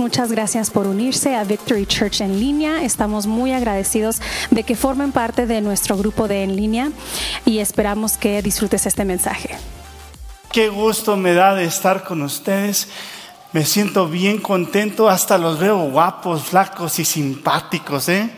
[0.00, 2.82] muchas gracias por unirse a Victory Church en línea.
[2.82, 4.20] Estamos muy agradecidos
[4.50, 6.90] de que formen parte de nuestro grupo de en línea
[7.44, 9.50] y esperamos que disfrutes este mensaje.
[10.52, 12.88] Qué gusto me da de estar con ustedes.
[13.52, 18.30] Me siento bien contento, hasta los veo guapos, flacos y simpáticos, ¿eh?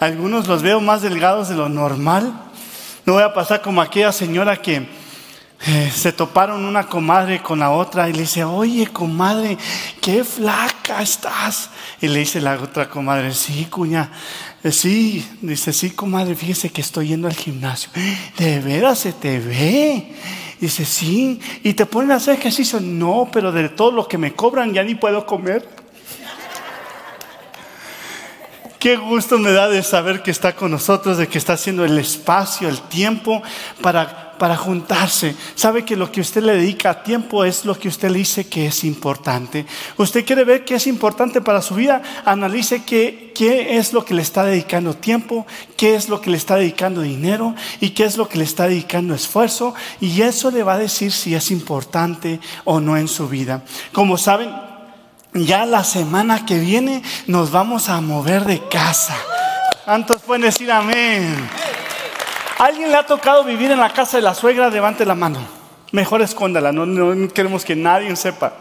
[0.00, 2.34] Algunos los veo más delgados de lo normal.
[3.04, 4.88] No voy a pasar como aquella señora que
[5.66, 9.56] eh, se toparon una comadre con la otra y le dice, oye comadre,
[10.00, 11.70] qué flaca estás.
[12.00, 14.10] Y le dice la otra comadre, sí, cuña,
[14.62, 17.90] eh, sí, dice, sí, comadre, fíjese que estoy yendo al gimnasio.
[18.36, 20.14] De veras se te ve.
[20.60, 22.80] Dice, sí, y te ponen a hacer ejercicio.
[22.80, 25.85] No, pero de todo lo que me cobran ya ni puedo comer.
[28.78, 31.98] Qué gusto me da de saber que está con nosotros, de que está haciendo el
[31.98, 33.42] espacio, el tiempo
[33.80, 35.34] para, para juntarse.
[35.54, 38.66] Sabe que lo que usted le dedica tiempo es lo que usted le dice que
[38.66, 39.64] es importante.
[39.96, 44.14] Usted quiere ver qué es importante para su vida, analice qué, qué es lo que
[44.14, 48.18] le está dedicando tiempo, qué es lo que le está dedicando dinero y qué es
[48.18, 49.74] lo que le está dedicando esfuerzo.
[50.00, 53.64] Y eso le va a decir si es importante o no en su vida.
[53.92, 54.50] Como saben,
[55.44, 59.16] ya la semana que viene nos vamos a mover de casa.
[59.84, 61.36] ¿Cuántos pueden decir amén?
[62.58, 64.70] ¿Alguien le ha tocado vivir en la casa de la suegra?
[64.70, 65.38] Levante la mano.
[65.92, 68.54] Mejor escóndala, no, no queremos que nadie sepa.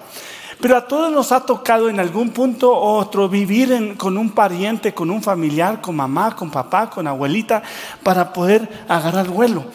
[0.62, 4.94] Pero a todos nos ha tocado en algún punto u otro vivir con un pariente,
[4.94, 7.62] con un familiar, con mamá, con papá, con abuelita,
[8.04, 9.66] para poder agarrar vuelo.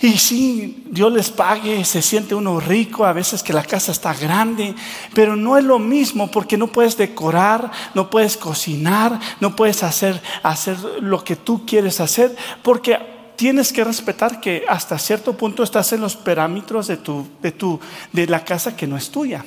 [0.00, 4.14] Y sí, Dios les pague, se siente uno rico, a veces que la casa está
[4.14, 4.74] grande,
[5.12, 10.22] pero no es lo mismo porque no puedes decorar, no puedes cocinar, no puedes hacer,
[10.44, 12.96] hacer lo que tú quieres hacer, porque
[13.34, 17.80] tienes que respetar que hasta cierto punto estás en los parámetros de, tu, de, tu,
[18.12, 19.44] de la casa que no es tuya.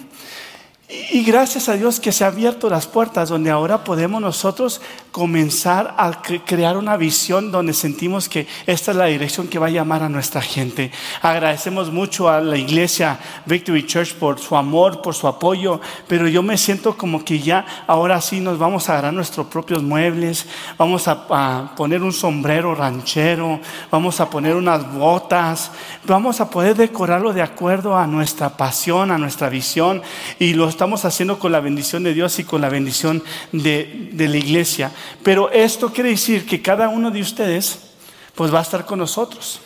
[0.91, 4.81] Y gracias a Dios que se han abierto las puertas donde ahora podemos nosotros
[5.13, 9.69] comenzar a crear una visión donde sentimos que esta es la dirección que va a
[9.69, 10.91] llamar a nuestra gente.
[11.21, 15.79] Agradecemos mucho a la iglesia Victory Church por su amor, por su apoyo,
[16.09, 19.83] pero yo me siento como que ya ahora sí nos vamos a agarrar nuestros propios
[19.83, 20.45] muebles,
[20.77, 25.71] vamos a, a poner un sombrero ranchero, vamos a poner unas botas,
[26.05, 30.01] vamos a poder decorarlo de acuerdo a nuestra pasión, a nuestra visión
[30.37, 34.35] y los estamos haciendo con la bendición de Dios y con la bendición de, la
[34.35, 34.91] iglesia.
[35.21, 37.91] Pero esto quiere decir que cada uno de ustedes
[38.33, 39.61] pues va a estar con nosotros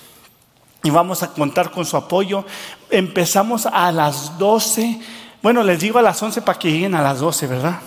[0.84, 2.44] y vamos a contar con su apoyo.
[2.90, 5.00] Empezamos a las 12,
[5.42, 7.80] bueno, les digo a las 11 para que lleguen a las 12, ¿verdad?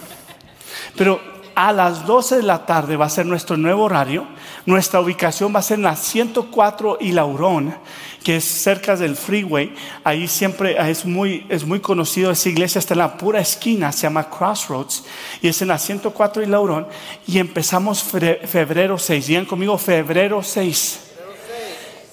[0.97, 1.21] Pero
[1.59, 4.29] a las 12 de la tarde va a ser nuestro nuevo horario.
[4.65, 7.75] Nuestra ubicación va a ser en la 104 y Laurón,
[8.23, 9.75] que es cerca del freeway.
[10.05, 12.31] Ahí siempre es muy, es muy conocido.
[12.31, 15.03] Esa iglesia está en la pura esquina, se llama Crossroads,
[15.43, 16.87] y es en la 104 y Laurón.
[17.27, 19.27] Y empezamos febrero 6.
[19.27, 21.07] Digan conmigo, febrero 6.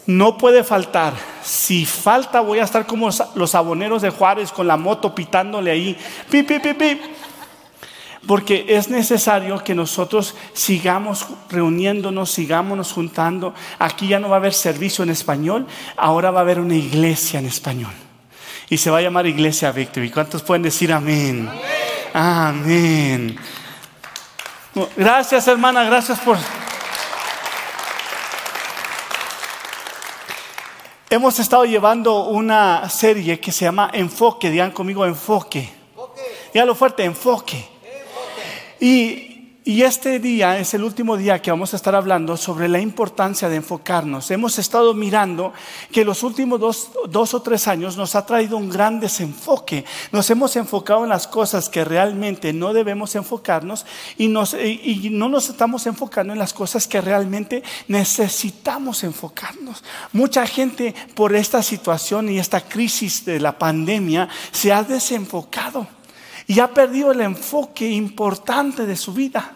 [0.08, 1.14] No puede faltar.
[1.44, 5.96] Si falta, voy a estar como los aboneros de Juárez con la moto pitándole ahí.
[6.32, 7.00] Pi, pi, pi, pi.
[8.28, 13.54] Porque es necesario que nosotros sigamos reuniéndonos, sigamos juntando.
[13.78, 17.40] Aquí ya no va a haber servicio en español, ahora va a haber una iglesia
[17.40, 17.94] en español.
[18.70, 20.10] Y se va a llamar Iglesia Victory.
[20.10, 21.48] ¿Cuántos pueden decir amén?
[22.14, 23.38] Amén.
[24.98, 26.38] Gracias hermana, gracias por...
[31.08, 34.50] Hemos estado llevando una serie que se llama Enfoque.
[34.50, 35.72] Digan conmigo enfoque.
[36.52, 37.75] Díganlo fuerte, enfoque.
[38.86, 39.32] Y,
[39.66, 43.56] este día es el último día que vamos a estar hablando sobre la importancia de
[43.56, 44.30] enfocarnos.
[44.30, 45.54] Hemos estado mirando
[45.92, 46.60] que los últimos
[47.10, 49.84] dos, o tres años nos ha traído un gran desenfoque.
[50.12, 53.88] Nos hemos enfocado en las cosas que realmente no debemos enfocarnos
[54.20, 59.84] y, y no nos estamos enfocando en las cosas que realmente necesitamos enfocarnos.
[60.14, 65.88] Mucha gente por esta situación y esta crisis de la pandemia se ha desenfocado
[66.48, 69.56] y ha perdido el enfoque importante de su vida.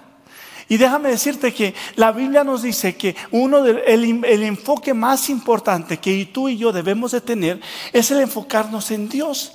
[0.68, 5.98] Y déjame decirte que la Biblia nos dice que uno del el, enfoque más importante
[5.98, 7.60] que tú y yo debemos de tener
[7.92, 9.54] es el enfocarnos en Dios.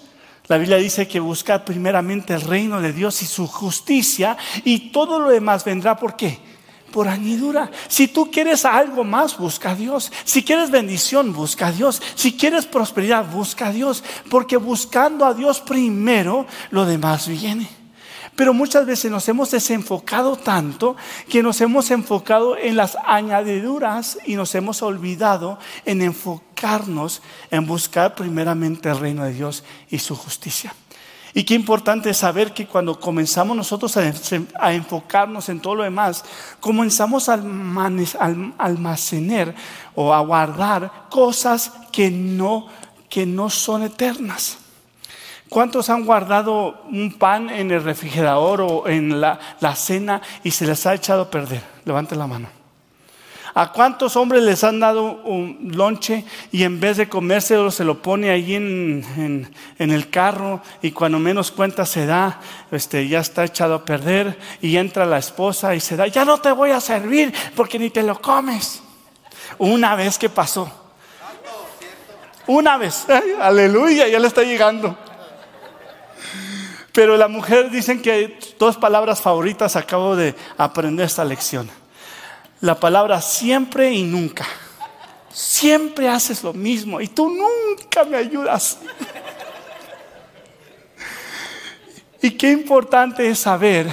[0.48, 5.20] La Biblia dice que buscar primeramente el reino de Dios y su justicia y todo
[5.20, 6.38] lo demás vendrá por qué?
[6.94, 7.72] Por añadidura.
[7.88, 10.12] Si tú quieres algo más, busca a Dios.
[10.22, 12.00] Si quieres bendición, busca a Dios.
[12.14, 14.04] Si quieres prosperidad, busca a Dios.
[14.30, 17.68] Porque buscando a Dios primero, lo demás viene.
[18.36, 20.94] Pero muchas veces nos hemos desenfocado tanto
[21.28, 28.14] que nos hemos enfocado en las añadiduras y nos hemos olvidado en enfocarnos en buscar
[28.14, 30.72] primeramente el reino de Dios y su justicia.
[31.36, 36.24] Y qué importante es saber que cuando comenzamos nosotros a, enfocarnos en todo lo demás,
[36.60, 37.34] comenzamos a
[38.58, 39.52] almacenar
[39.96, 42.68] o a guardar cosas que no,
[43.08, 44.58] que no son eternas.
[45.48, 50.66] ¿Cuántos han guardado un pan en el refrigerador o en la, la cena y se
[50.66, 51.62] les ha echado a perder?
[51.84, 52.63] Levante la mano.
[53.56, 58.02] ¿A cuántos hombres les han dado un lonche y en vez de comérselo se lo
[58.02, 59.48] pone ahí en,
[59.78, 62.40] el carro y cuando menos cuenta se da,
[62.72, 66.40] este, ya está echado a perder y entra la esposa y se da, ya no
[66.40, 68.82] te voy a servir porque ni te lo comes.
[69.58, 70.68] Una vez que pasó.
[72.48, 73.06] Una vez.
[73.40, 74.98] aleluya, ya le está llegando.
[76.92, 81.83] Pero la mujer dicen que dos palabras favoritas acabo de aprender esta lección
[82.64, 84.46] la palabra siempre y nunca.
[85.30, 88.78] Siempre haces lo mismo y tú nunca me ayudas.
[92.22, 93.86] Y qué importante es saber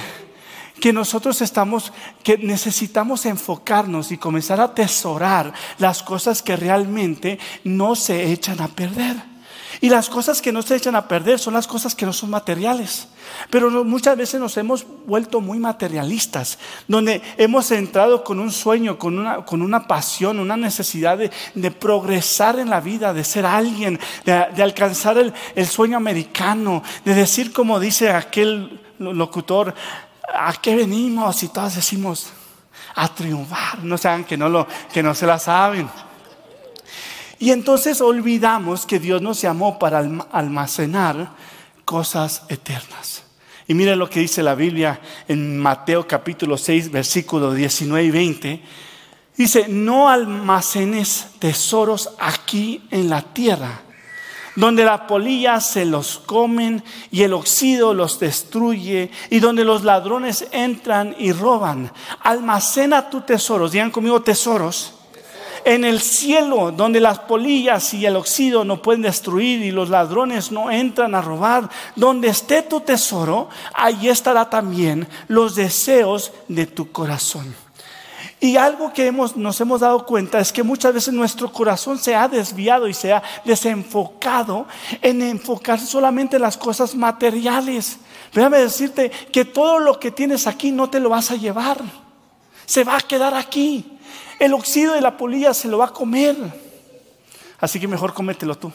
[0.80, 1.92] que nosotros estamos,
[2.22, 8.68] que necesitamos enfocarnos y comenzar a atesorar las cosas que realmente no se echan a
[8.68, 9.31] perder.
[9.80, 12.30] Y las cosas que no se echan a perder son las cosas que no son
[12.30, 13.08] materiales.
[13.50, 19.18] Pero muchas veces nos hemos vuelto muy materialistas, donde hemos entrado con un sueño, con
[19.18, 24.62] una, con una pasión, una necesidad de, progresar en la vida, de ser alguien, de,
[24.62, 29.74] alcanzar el, el sueño americano, de decir como dice aquel locutor,
[30.34, 31.42] ¿a qué venimos?
[31.42, 32.32] Y todos decimos,
[32.94, 33.82] a triunfar.
[33.82, 35.88] No sean que no, lo, que no se la saben.
[37.42, 39.98] Y entonces olvidamos que Dios nos llamó para
[40.30, 41.32] almacenar
[41.84, 43.24] cosas eternas.
[43.66, 48.62] Y mire lo que dice la Biblia en Mateo capítulo 6, versículo 19 y 20.
[49.36, 53.80] Dice, no almacenes tesoros aquí en la tierra,
[54.54, 60.46] donde la polilla se los comen y el oxido los destruye, y donde los ladrones
[60.52, 61.90] entran y roban.
[62.20, 64.94] Almacena tus tesoros, digan conmigo tesoros
[65.64, 70.52] en el cielo, donde las polillas y el oxido no pueden destruir y los ladrones
[70.52, 76.90] no entran a robar, donde esté tu tesoro, allí estará también los deseos de tu
[76.92, 77.54] corazón.
[78.40, 82.16] Y algo que hemos, nos hemos dado cuenta es que muchas veces nuestro corazón se
[82.16, 84.66] ha desviado y se ha desenfocado
[85.00, 87.98] en enfocar solamente en las cosas materiales.
[88.32, 91.78] Déjame decirte que todo lo que tienes aquí no te lo vas a llevar.
[92.66, 93.91] Se va a quedar aquí
[94.42, 96.36] el oxido de la polilla se lo va a comer.
[97.60, 98.72] Así que mejor cómetelo tú.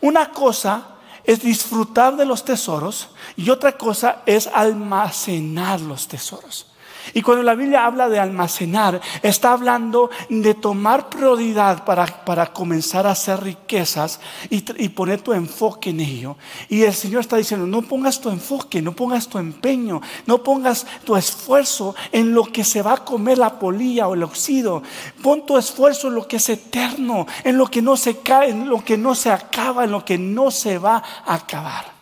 [0.00, 6.68] Una cosa es disfrutar de los tesoros y otra cosa es almacenar los tesoros.
[7.14, 13.06] Y cuando la Biblia habla de almacenar, está hablando de tomar prioridad para, para comenzar
[13.06, 16.36] a hacer riquezas y, y, poner tu enfoque en ello.
[16.68, 20.86] Y el Señor está diciendo, no pongas tu enfoque, no pongas tu empeño, no pongas
[21.04, 24.82] tu esfuerzo en lo que se va a comer la polilla o el oxido.
[25.22, 28.68] Pon tu esfuerzo en lo que es eterno, en lo que no se cae, en
[28.68, 31.97] lo que no se acaba, en lo que no se va a acabar.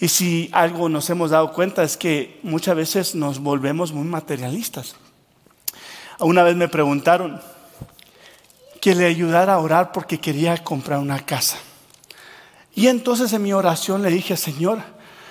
[0.00, 4.96] Y si algo nos hemos dado cuenta es que muchas veces nos volvemos muy materialistas.
[6.18, 7.40] Una vez me preguntaron
[8.80, 11.58] que le ayudara a orar porque quería comprar una casa.
[12.74, 14.80] Y entonces en mi oración le dije, Señor,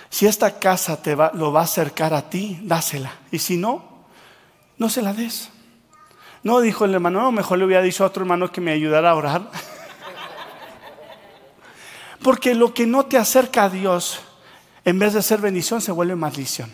[0.09, 3.13] si esta casa te va, lo va a acercar a ti, dásela.
[3.31, 4.05] Y si no,
[4.77, 5.49] no se la des.
[6.41, 9.11] No, dijo el hermano, no, mejor le hubiera dicho a otro hermano que me ayudara
[9.11, 9.49] a orar.
[12.21, 14.19] Porque lo que no te acerca a Dios
[14.85, 16.71] en vez de ser bendición, se vuelve maldición.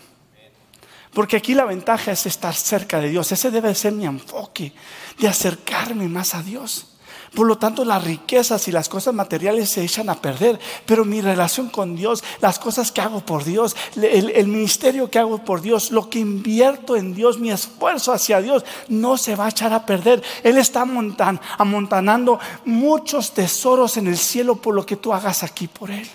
[1.13, 3.31] Porque aquí la ventaja es estar cerca de Dios.
[3.31, 4.73] Ese debe ser mi enfoque,
[5.17, 6.85] de acercarme más a Dios.
[7.33, 11.21] Por lo tanto, las riquezas y las cosas materiales se echan a perder, pero mi
[11.21, 15.91] relación con Dios, las cosas que hago por Dios, el, ministerio que hago por Dios,
[15.91, 19.85] lo que invierto en Dios, mi esfuerzo hacia Dios, no se va a echar a
[19.85, 20.23] perder.
[20.43, 20.85] Él está
[21.57, 26.09] amontanando muchos tesoros en el cielo por lo que tú hagas aquí por Él.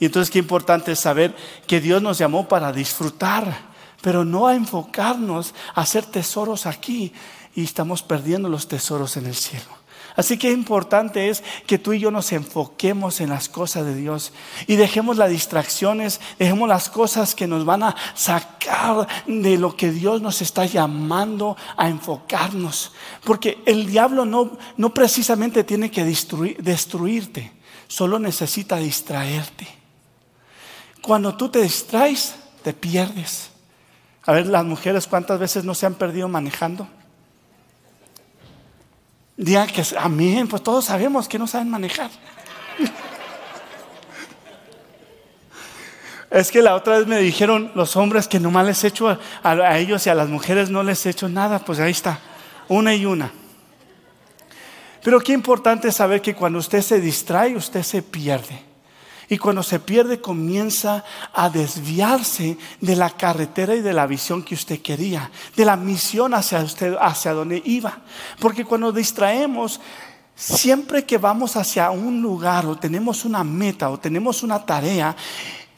[0.00, 4.54] Y entonces qué importante es saber que Dios nos llamó para disfrutar, pero no a
[4.54, 7.12] enfocarnos a hacer tesoros aquí
[7.54, 9.80] y estamos perdiendo los tesoros en el cielo.
[10.16, 14.32] Así que importante es que tú y yo nos enfoquemos en las cosas de Dios
[14.66, 19.92] y dejemos las distracciones, dejemos las cosas que nos van a sacar de lo que
[19.92, 22.92] Dios nos está llamando a enfocarnos.
[23.24, 27.52] Porque el diablo no, no precisamente tiene que destruirte,
[27.86, 29.79] solo necesita distraerte.
[31.02, 33.50] Cuando tú te distraes, te pierdes.
[34.24, 36.86] A ver, las mujeres, ¿cuántas veces no se han perdido manejando?
[39.36, 42.10] Digan que, amén, pues todos sabemos que no saben manejar.
[46.30, 49.78] Es que la otra vez me dijeron los hombres que nomás les echo a, a,
[49.78, 52.20] ellos y a las mujeres no les he hecho nada, pues ahí está,
[52.68, 53.32] una y una.
[55.02, 58.69] Pero qué importante saber que cuando usted se distrae, usted se pierde.
[59.30, 64.56] Y cuando se pierde comienza a desviarse de la carretera y de la visión que
[64.56, 68.00] usted quería, de la misión hacia usted, hacia donde iba.
[68.40, 69.80] Porque cuando distraemos,
[70.34, 75.14] siempre que vamos hacia un lugar o tenemos una meta o tenemos una tarea,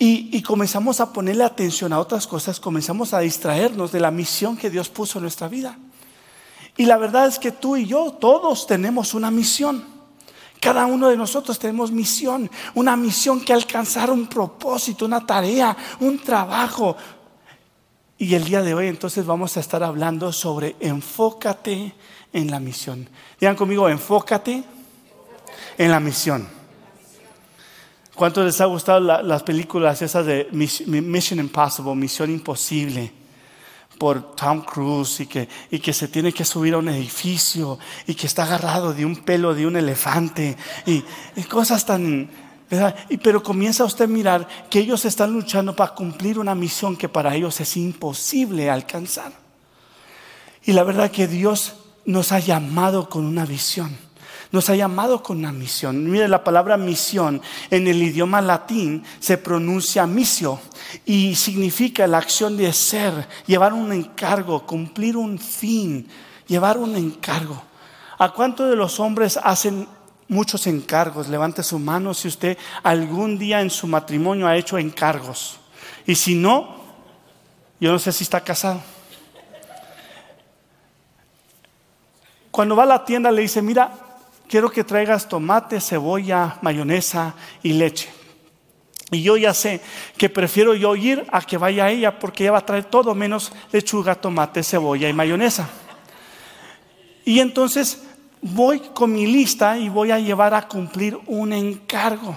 [0.04, 4.68] y, comenzamos a ponerle atención a otras cosas, comenzamos a distraernos de la misión que
[4.68, 5.78] Dios puso en nuestra vida.
[6.76, 9.91] Y la verdad es que tú y yo, todos tenemos una misión.
[10.62, 16.20] Cada uno de nosotros tenemos misión, una misión que alcanzar un propósito, una tarea, un
[16.20, 16.96] trabajo.
[18.16, 21.92] Y el día de hoy entonces vamos a estar hablando sobre enfócate
[22.32, 23.08] en la misión.
[23.40, 24.62] Digan conmigo, enfócate
[25.78, 26.46] en la misión.
[28.14, 33.21] ¿Cuántos les ha gustado las películas esas de Mission Impossible, Misión Imposible?
[34.02, 38.16] Por Tom Cruise y que, y que se tiene que subir a un edificio y
[38.16, 41.04] que está agarrado de un pelo de un elefante y,
[41.42, 42.28] cosas tan...
[43.08, 47.08] Y, pero comienza usted a mirar que ellos están luchando para cumplir una misión que
[47.08, 49.32] para ellos es imposible alcanzar.
[50.64, 53.96] Y la verdad que Dios nos ha llamado con una visión
[54.52, 56.08] nos ha llamado con una misión.
[56.10, 57.40] Mire, la palabra misión
[57.70, 60.60] en el idioma latín se pronuncia misio
[61.06, 66.06] y significa la acción de ser, llevar un encargo, cumplir un fin,
[66.46, 67.60] llevar un encargo.
[68.18, 69.88] ¿A cuántos de los hombres hacen
[70.28, 71.28] muchos encargos?
[71.28, 75.58] Levante su mano si usted algún día en su matrimonio ha hecho encargos.
[76.06, 76.76] Y si no,
[77.80, 78.82] yo no sé si está casado.
[82.50, 84.01] Cuando va a la tienda le dice, mira,
[84.52, 88.10] quiero que traigas tomate, cebolla, mayonesa y leche.
[89.10, 89.80] Y yo ya sé
[90.18, 93.50] que prefiero yo ir a que vaya ella porque ella va a traer todo menos
[93.72, 95.70] lechuga, tomate, cebolla y mayonesa.
[97.24, 98.02] Y entonces
[98.42, 102.36] voy con mi lista y voy a llevar a cumplir un encargo.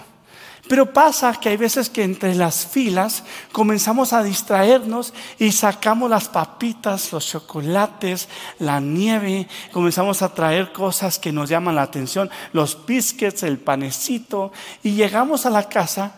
[0.67, 6.27] Pero pasa que hay veces que entre las filas comenzamos a distraernos y sacamos las
[6.27, 12.83] papitas, los chocolates, la nieve, comenzamos a traer cosas que nos llaman la atención, los
[12.85, 16.15] biscuits, el panecito, y llegamos a la casa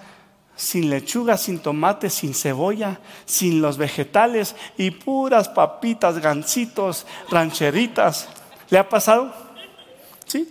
[0.55, 8.27] sin lechuga, sin tomate, sin cebolla, sin los vegetales y puras papitas, gancitos, rancheritas.
[8.69, 9.33] ¿Le ha pasado?
[10.25, 10.49] ¿Sí?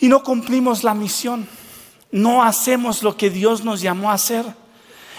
[0.00, 1.48] Y no cumplimos la misión.
[2.10, 4.44] No hacemos lo que Dios nos llamó a hacer.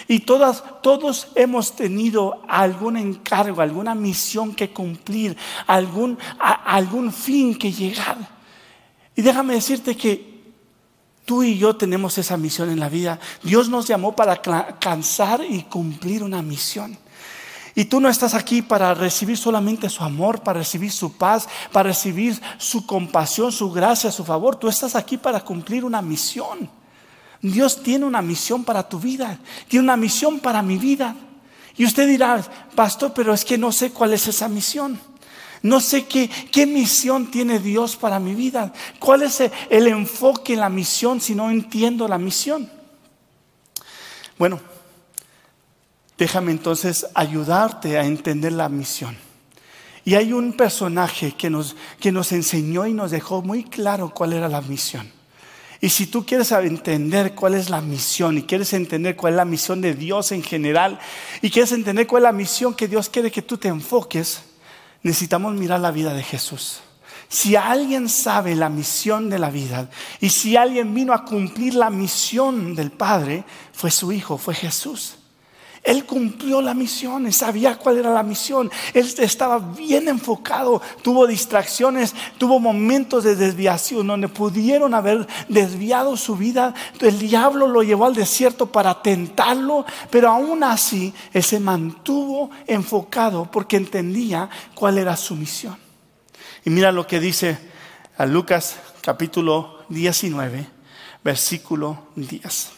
[0.08, 7.72] Y todas, todos hemos tenido algún encargo, alguna misión que cumplir, algún, algún fin que
[7.72, 8.17] llegar.
[9.15, 10.29] Y déjame decirte que
[11.25, 13.19] tú y yo tenemos esa misión en la vida.
[13.43, 16.98] Dios nos llamó para alcanzar y cumplir una misión.
[17.75, 21.89] Y tú no estás aquí para recibir solamente su amor, para recibir su paz, para
[21.89, 24.55] recibir su compasión, su gracia, su favor.
[24.55, 26.78] Tú estás aquí para cumplir una misión.
[27.41, 31.15] Dios tiene una misión para tu vida, tiene una misión para mi vida.
[31.77, 32.41] Y usted dirá,
[32.75, 35.00] pastor, pero es que no sé cuál es esa misión.
[35.62, 38.72] No sé qué, misión tiene Dios para mi vida.
[39.00, 42.69] ¿Cuál es el enfoque en la misión si no entiendo la misión?
[44.38, 44.60] Bueno,
[46.17, 49.17] déjame entonces ayudarte a entender la misión.
[50.05, 54.34] Y hay un personaje que nos, que nos enseñó y nos dejó muy claro cuál
[54.34, 55.18] era la misión.
[55.81, 59.45] Y si tú quieres entender cuál es la misión y quieres entender cuál es la
[59.45, 61.00] misión de Dios en general
[61.41, 64.41] y quieres entender cuál es la misión que Dios quiere que tú te enfoques,
[65.03, 66.81] necesitamos mirar la vida de Jesús.
[67.29, 71.89] Si alguien sabe la misión de la vida y si alguien vino a cumplir la
[71.89, 75.18] misión del Padre, fue su Hijo, fue Jesús.
[75.89, 81.25] Él cumplió la misión, él sabía cuál era la misión, él estaba bien enfocado, tuvo
[81.25, 86.75] distracciones, tuvo momentos de desviación donde pudieron haber desviado su vida.
[87.01, 93.50] El diablo lo llevó al desierto para tentarlo, pero aún así él se mantuvo enfocado
[93.50, 95.75] porque entendía cuál era su misión.
[96.65, 97.58] Y mira lo que dice
[98.15, 100.67] a Lucas capítulo 19,
[101.24, 102.69] versículo 10.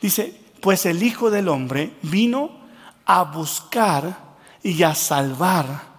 [0.00, 2.60] Dice, pues el Hijo del Hombre vino
[3.06, 4.30] a buscar
[4.62, 5.90] y a salvar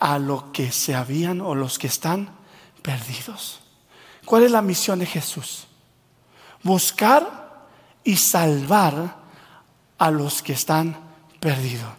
[0.00, 2.30] a los que se habían o los que están
[2.82, 3.60] perdidos.
[4.24, 5.66] ¿Cuál es la misión de Jesús?
[6.62, 7.66] Buscar
[8.02, 9.16] y salvar
[9.98, 10.96] a los que están
[11.40, 11.92] perdidos.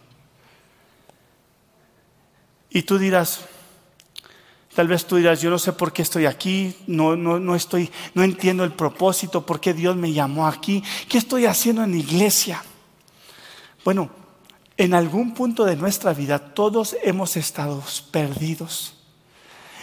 [2.70, 3.40] Y tú dirás,
[4.78, 7.90] Tal vez tú dirás, yo no sé por qué estoy aquí, no, no, no, estoy,
[8.14, 12.62] no entiendo el propósito, por qué Dios me llamó aquí, qué estoy haciendo en iglesia.
[13.84, 14.08] Bueno,
[14.76, 17.82] en algún punto de nuestra vida todos hemos estado
[18.12, 18.94] perdidos.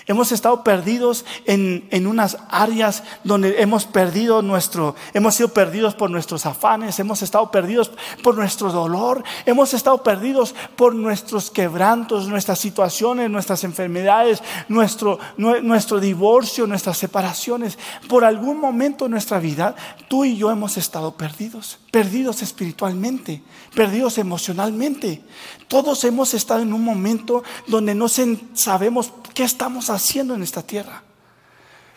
[0.08, 6.12] Hemos estado perdidos en, en, unas áreas donde hemos perdido nuestro, hemos sido perdidos por
[6.12, 7.90] nuestros afanes, hemos estado perdidos
[8.22, 16.00] por nuestro dolor, hemos estado perdidos por nuestros quebrantos, nuestras situaciones, nuestras enfermedades, nuestro, nuestro
[16.00, 17.80] divorcio, nuestras separaciones.
[18.08, 19.76] Por algún momento en nuestra vida,
[20.08, 23.42] tú y yo hemos estado perdidos, perdidos espiritualmente,
[23.74, 25.24] perdidos emocionalmente.
[25.68, 31.04] Todos hemos estado en un momento donde no sabemos qué estamos haciendo en esta tierra.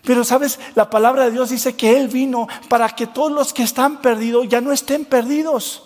[0.04, 3.62] Pero sabes, la palabra de Dios dice que Él vino para que todos los que
[3.62, 5.82] están perdidos ya no estén perdidos,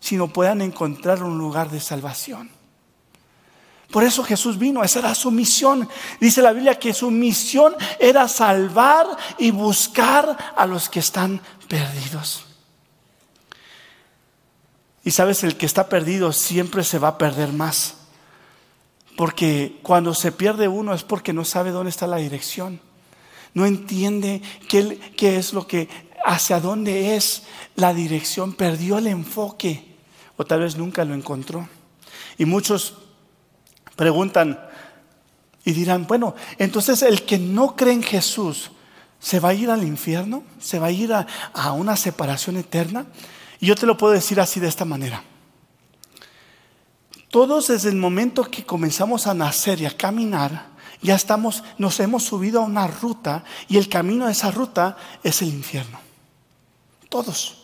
[0.00, 2.50] sino puedan encontrar un lugar de salvación.
[3.90, 5.88] Por eso Jesús vino, esa era su misión.
[6.20, 9.06] Dice la Biblia que su misión era salvar
[9.38, 12.44] y buscar a los que están perdidos.
[15.04, 17.94] Y sabes, el que está perdido siempre se va a perder más.
[19.18, 22.80] Porque cuando se pierde uno es porque no sabe dónde está la dirección.
[23.52, 25.88] No entiende qué, es lo que,
[26.24, 27.42] hacia dónde es
[27.74, 28.52] la dirección.
[28.52, 29.96] Perdió el enfoque.
[30.36, 31.68] O tal vez nunca lo encontró.
[32.38, 32.94] Y muchos
[33.96, 34.60] preguntan
[35.64, 38.70] y dirán, bueno, entonces el que no cree en Jesús,
[39.18, 40.44] ¿se va a ir al infierno?
[40.60, 43.06] ¿Se va a ir a una separación eterna?
[43.58, 45.24] Y yo te lo puedo decir así de esta manera.
[47.30, 50.68] Todos desde el momento que comenzamos a nacer y a caminar,
[51.02, 55.42] ya estamos, nos hemos subido a una ruta y el camino de esa ruta es
[55.42, 55.98] el infierno.
[57.08, 57.54] Todos.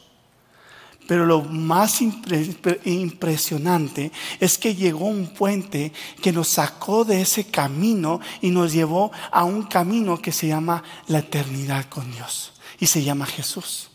[1.06, 5.92] Pero lo más impresionante es que llegó un puente
[6.22, 10.82] que nos sacó de ese camino y nos llevó a un camino que se llama
[11.08, 13.90] la eternidad con Dios y se llama Jesús.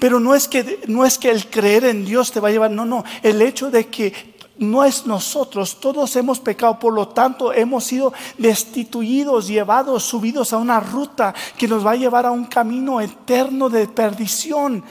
[0.00, 2.72] Pero no es que no es que el creer en Dios te va a llevar,
[2.72, 7.52] no, no, el hecho de que no es nosotros, todos hemos pecado, por lo tanto
[7.52, 12.44] hemos sido destituidos, llevados, subidos a una ruta que nos va a llevar a un
[12.44, 14.84] camino eterno de perdición.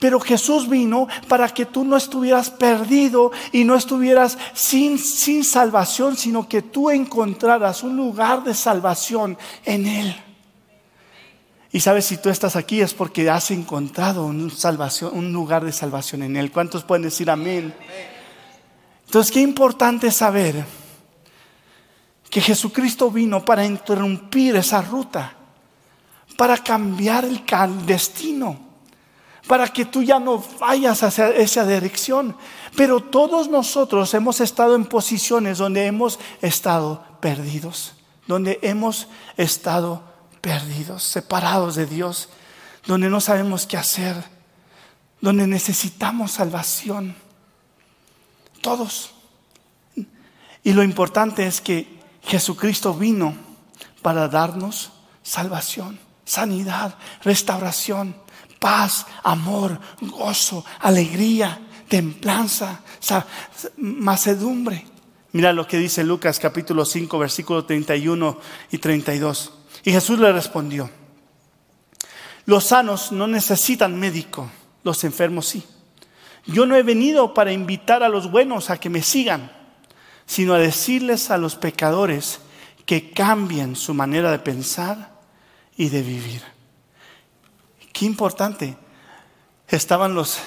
[0.00, 6.16] Pero Jesús vino para que tú no estuvieras perdido y no estuvieras sin, sin salvación,
[6.16, 10.31] sino que tú encontraras un lugar de salvación en Él.
[11.72, 15.72] Y sabes, si tú estás aquí es porque has encontrado un, salvación, un lugar de
[15.72, 16.52] salvación en Él.
[16.52, 17.74] ¿Cuántos pueden decir amén?
[19.06, 20.66] Entonces, qué importante saber
[22.28, 25.34] que Jesucristo vino para interrumpir esa ruta,
[26.36, 27.42] para cambiar el
[27.86, 28.58] destino,
[29.46, 32.36] para que tú ya no vayas hacia esa dirección.
[32.76, 37.94] Pero todos nosotros hemos estado en posiciones donde hemos estado perdidos,
[38.26, 39.08] donde hemos
[39.38, 40.11] estado
[40.42, 42.28] perdidos, separados de Dios,
[42.84, 44.14] donde no sabemos qué hacer,
[45.22, 47.14] donde necesitamos salvación.
[48.60, 49.14] Todos.
[50.62, 53.34] Y lo importante es que Jesucristo vino
[54.02, 58.16] para darnos salvación, sanidad, restauración,
[58.58, 62.80] paz, amor, gozo, alegría, templanza,
[63.76, 64.86] macedumbre.
[65.32, 68.38] Mira lo que dice Lucas capítulo 5, versículo 31
[68.70, 69.52] y 32.
[69.84, 70.90] Y Jesús le respondió,
[72.44, 74.50] los sanos no necesitan médico,
[74.84, 75.64] los enfermos sí.
[76.46, 79.52] Yo no he venido para invitar a los buenos a que me sigan,
[80.26, 82.40] sino a decirles a los pecadores
[82.86, 85.20] que cambien su manera de pensar
[85.76, 86.42] y de vivir.
[87.92, 88.76] Qué importante.
[89.68, 90.38] Estaban los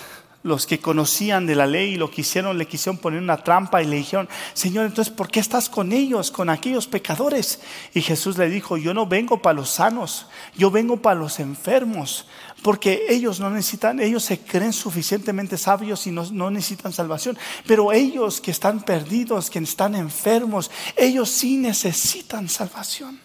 [0.46, 3.82] los que conocían de la ley y lo que hicieron, le quisieron poner una trampa
[3.82, 7.62] y le dijeron, Señor, entonces, ¿por qué estás con ellos, con aquellos pecadores?
[7.96, 12.28] Y Jesús le dijo, yo no vengo para los sanos, yo vengo para los enfermos,
[12.62, 17.92] porque ellos no necesitan, ellos se creen suficientemente sabios y no, no necesitan salvación, pero
[17.92, 23.20] ellos que están perdidos, que están enfermos, ellos sí necesitan salvación.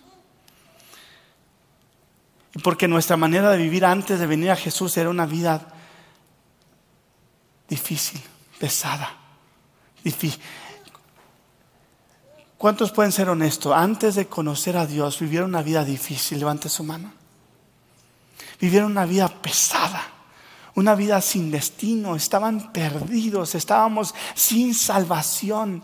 [2.64, 5.74] Porque nuestra manera de vivir antes de venir a Jesús era una vida
[7.70, 8.20] difícil,
[8.58, 9.16] pesada.
[12.58, 13.72] ¿Cuántos pueden ser honestos?
[13.74, 16.38] Antes de conocer a Dios, vivieron una vida difícil.
[16.38, 17.10] Levante su mano.
[18.60, 20.06] Vivieron una vida pesada,
[20.74, 22.16] una vida sin destino.
[22.16, 25.82] Estaban perdidos, estábamos sin salvación.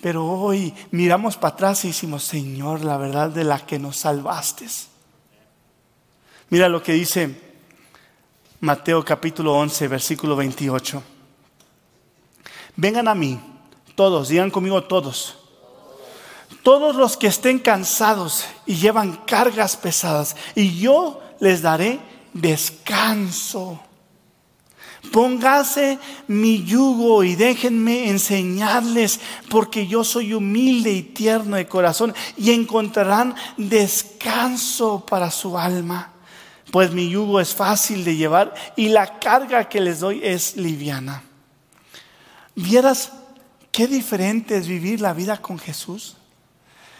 [0.00, 4.66] Pero hoy miramos para atrás y decimos, Señor, la verdad de la que nos salvaste.
[6.48, 7.38] Mira lo que dice
[8.60, 11.13] Mateo capítulo 11, versículo 28.
[12.76, 13.38] Vengan a mí,
[13.94, 15.36] todos, digan conmigo todos.
[16.62, 22.00] todos los que estén cansados y llevan cargas pesadas, y yo les daré
[22.32, 23.78] descanso.
[25.12, 32.52] Póngase mi yugo y déjenme enseñarles, porque yo soy humilde y tierno de corazón, y
[32.52, 36.12] encontrarán descanso para su alma.
[36.70, 41.22] Pues mi yugo es fácil de llevar y la carga que les doy es liviana.
[42.54, 43.12] ¿Vieras
[43.72, 46.16] qué diferente es vivir la vida con Jesús?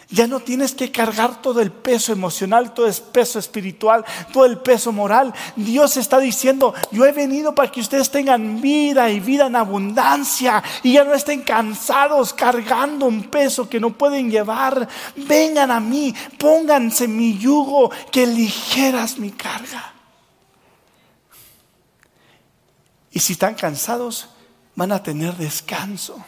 [0.09, 4.59] Ya no tienes que cargar todo el peso emocional, todo el peso espiritual, todo el
[4.59, 5.33] peso moral.
[5.55, 10.63] Dios está diciendo, yo he venido para que ustedes tengan vida y vida en abundancia
[10.83, 14.87] y ya no estén cansados cargando un peso que no pueden llevar.
[15.15, 19.93] Vengan a mí, pónganse mi yugo, que ligeras mi carga.
[23.09, 24.29] Y si están cansados,
[24.75, 26.23] van a tener descanso.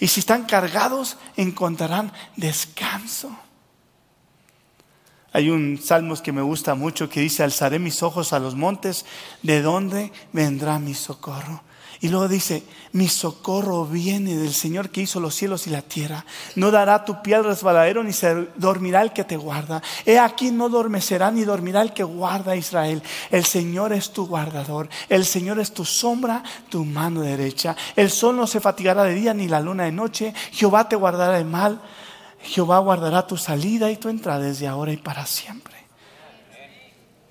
[0.00, 3.36] Y si están cargados, encontrarán descanso.
[5.32, 9.04] Hay un salmos que me gusta mucho que dice, alzaré mis ojos a los montes,
[9.42, 11.62] ¿de dónde vendrá mi socorro?
[12.04, 12.62] Y luego dice,
[12.92, 16.26] mi socorro viene del Señor que hizo los cielos y la tierra.
[16.54, 19.82] No dará tu pie al resbaladero ni se dormirá el que te guarda.
[20.04, 23.02] He aquí no dormecerá ni dormirá el que guarda a Israel.
[23.30, 24.90] El Señor es tu guardador.
[25.08, 27.74] El Señor es tu sombra, tu mano derecha.
[27.96, 30.34] El sol no se fatigará de día ni la luna de noche.
[30.52, 31.80] Jehová te guardará de mal.
[32.42, 35.73] Jehová guardará tu salida y tu entrada desde ahora y para siempre.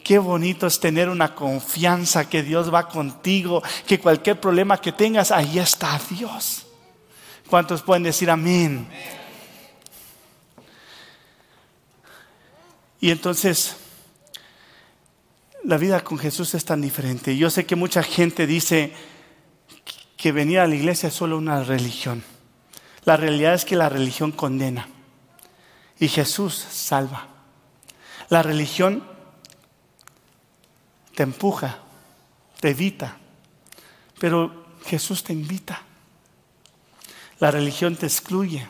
[0.04, 5.32] Qué bonito es tener una confianza que Dios va contigo, que cualquier problema que tengas,
[5.32, 6.66] ahí está Dios.
[7.50, 8.88] ¿Cuántos pueden decir amén?
[13.00, 13.78] Y entonces,
[15.64, 17.38] la vida con Jesús es tan diferente.
[17.38, 18.94] Yo sé que mucha gente dice
[20.18, 22.24] que venir a la iglesia es solo una religión.
[23.06, 24.88] La realidad es que la religión condena
[26.00, 27.28] y Jesús salva.
[28.30, 29.13] La religión
[31.16, 31.80] te empuja,
[32.60, 33.18] te evita,
[34.20, 35.82] pero Jesús te invita.
[37.40, 38.68] La religión te excluye,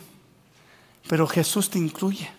[1.08, 2.30] pero Jesús te incluye.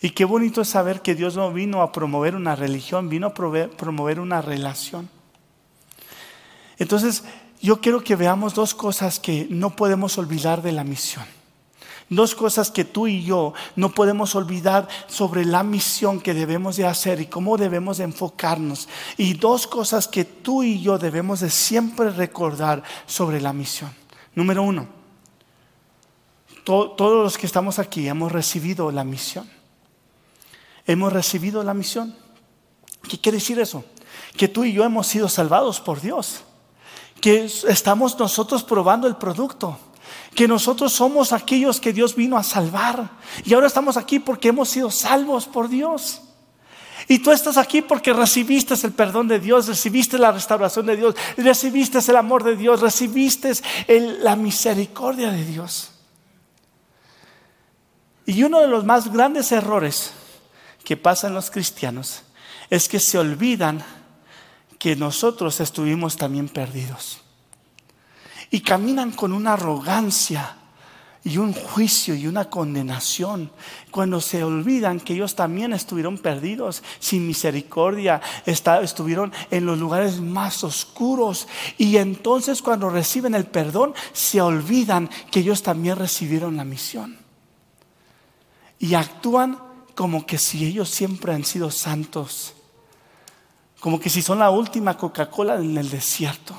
[0.00, 3.34] Y qué bonito es saber que Dios no vino a promover una religión, vino a
[3.34, 5.08] promover una relación.
[6.78, 7.24] Entonces,
[7.62, 11.24] yo quiero que veamos dos cosas que no podemos olvidar de la misión.
[12.08, 16.86] Dos cosas que tú y yo no podemos olvidar sobre la misión que debemos de
[16.86, 18.88] hacer y cómo debemos de enfocarnos.
[19.16, 23.92] Y dos cosas que tú y yo debemos de siempre recordar sobre la misión.
[24.36, 24.86] Número uno,
[26.64, 29.50] todos los que estamos aquí hemos recibido la misión.
[30.86, 32.14] Hemos recibido la misión.
[33.08, 33.84] ¿Qué quiere decir eso?
[34.36, 36.42] Que tú y yo hemos sido salvados por Dios.
[37.20, 39.76] Que estamos nosotros probando el producto
[40.36, 43.10] que nosotros somos aquellos que Dios vino a salvar.
[43.44, 46.20] Y ahora estamos aquí porque hemos sido salvos por Dios.
[47.08, 51.14] Y tú estás aquí porque recibiste el perdón de Dios, recibiste la restauración de Dios,
[51.38, 53.52] recibiste el amor de Dios, recibiste
[53.88, 55.92] la misericordia de Dios.
[58.26, 60.12] Y uno de los más grandes errores
[60.84, 62.24] que pasan los cristianos
[62.68, 63.82] es que se olvidan
[64.78, 67.22] que nosotros estuvimos también perdidos
[68.50, 70.56] y caminan con una arrogancia
[71.26, 73.50] y un juicio y una condenación.
[73.90, 80.62] Cuando se olvidan que ellos también estuvieron perdidos, sin misericordia, estuvieron en los lugares más
[80.62, 81.48] oscuros.
[81.78, 87.18] Y entonces cuando reciben el perdón se olvidan que ellos también recibieron la misión.
[88.78, 89.58] Y actúan
[89.96, 92.54] como que si ellos siempre han sido santos,
[93.80, 96.54] como que si son la última Coca-Cola en el desierto.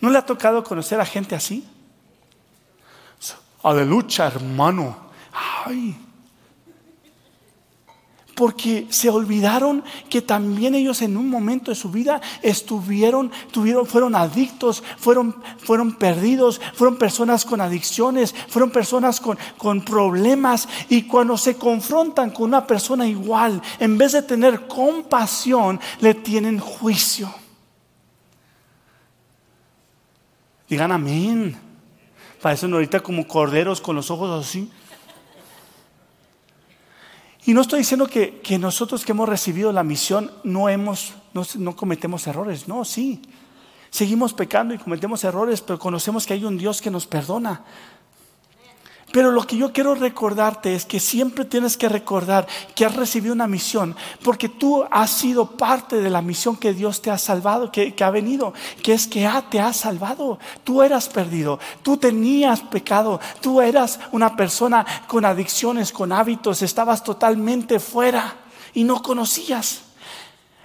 [0.00, 1.64] ¿No le ha tocado conocer a gente así?
[3.62, 4.96] Aleluya, hermano.
[5.66, 5.94] Ay.
[8.34, 14.14] Porque se olvidaron que también ellos en un momento de su vida estuvieron, tuvieron, fueron
[14.14, 20.66] adictos, fueron, fueron perdidos, fueron personas con adicciones, fueron personas con, con problemas.
[20.88, 26.58] Y cuando se confrontan con una persona igual, en vez de tener compasión, le tienen
[26.58, 27.39] juicio.
[30.70, 31.56] Digan amén.
[32.40, 34.70] Parecen ahorita como corderos con los ojos así.
[37.44, 42.24] Y no estoy diciendo que, nosotros que hemos recibido la misión no, hemos, no, cometemos
[42.28, 42.68] errores.
[42.68, 43.20] No, sí.
[43.90, 47.64] Seguimos pecando y cometemos errores, pero conocemos que hay un Dios que nos perdona.
[49.12, 53.34] Pero lo que yo quiero recordarte es que siempre tienes que recordar que has recibido
[53.34, 57.72] una misión, porque tú has sido parte de la misión que Dios te ha salvado,
[57.72, 60.38] que, ha venido, que es que te ha salvado.
[60.62, 67.02] Tú eras perdido, tú tenías pecado, tú eras una persona con adicciones, con hábitos, estabas
[67.02, 68.36] totalmente fuera
[68.74, 69.82] y no conocías.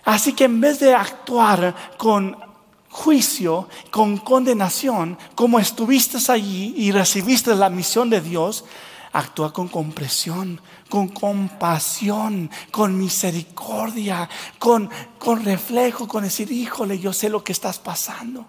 [0.03, 2.37] Así que en vez de actuar con
[2.95, 8.63] juicio, con condenación, como estuviste allí y recibiste la misión de Dios,
[9.11, 17.27] actúa con compresión, con compasión, con misericordia, con, con reflejo, con decir, híjole, yo sé
[17.27, 18.45] lo que estás pasando.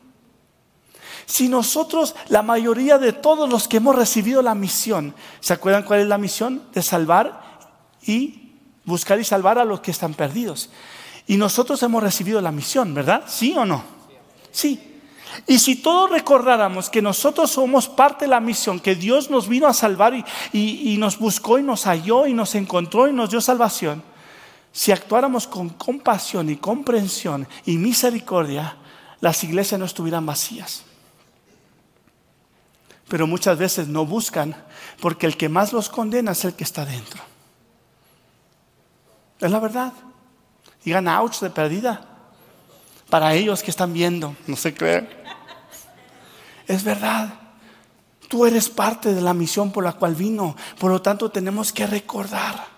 [1.26, 6.00] Si nosotros, la mayoría de todos los que hemos recibido la misión, ¿se acuerdan cuál
[6.00, 6.62] es la misión?
[6.72, 7.58] De salvar
[8.06, 8.52] y
[8.84, 10.70] buscar y salvar a los que están perdidos.
[11.26, 13.24] Y nosotros hemos recibido la misión, ¿verdad?
[13.26, 13.95] ¿Sí o no?
[14.56, 14.80] Sí.
[15.46, 19.66] Y si todos recordáramos que nosotros somos parte de la misión, que Dios nos vino
[19.66, 20.14] a salvar
[20.50, 24.02] y, nos buscó y nos halló y nos encontró y nos dio salvación,
[24.72, 28.78] si actuáramos con compasión y comprensión y misericordia,
[29.20, 30.84] las iglesias no estuvieran vacías.
[33.08, 34.56] Pero muchas veces no buscan
[35.02, 37.20] porque el que más los condena es el que está dentro.
[39.38, 39.92] Es la verdad.
[40.82, 42.15] Digan ouch de perdida
[43.10, 45.08] para ellos que están viendo, no se crean.
[46.66, 47.34] Es verdad.
[48.28, 50.56] Tú eres parte de la misión por la cual vino.
[50.78, 52.75] Por lo tanto, tenemos que recordar.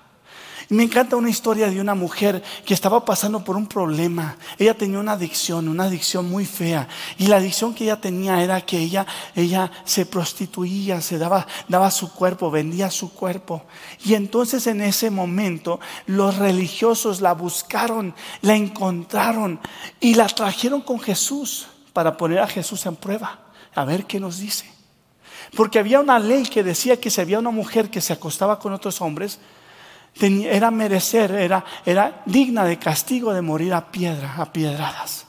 [0.71, 4.37] Me encanta una historia de una mujer que estaba pasando por un problema.
[4.59, 6.89] Ella tenía una adicción, una adicción muy fea.
[7.17, 11.91] Y la adicción que ella tenía era que ella, ella se prostituía, se daba, daba
[11.91, 13.65] su cuerpo, vendía su cuerpo.
[14.05, 19.61] Y entonces en ese momento los religiosos la buscaron, la encontraron
[20.01, 23.41] y la trajeron con Jesús para poner a Jesús en prueba.
[23.75, 24.71] A ver qué nos dice.
[25.57, 28.75] Porque había una ley que decía que si había una mujer que se acostaba con
[28.75, 29.39] otros hombres,
[30.15, 35.27] era merecer, era, era digna de castigo de morir a piedra, a piedradas.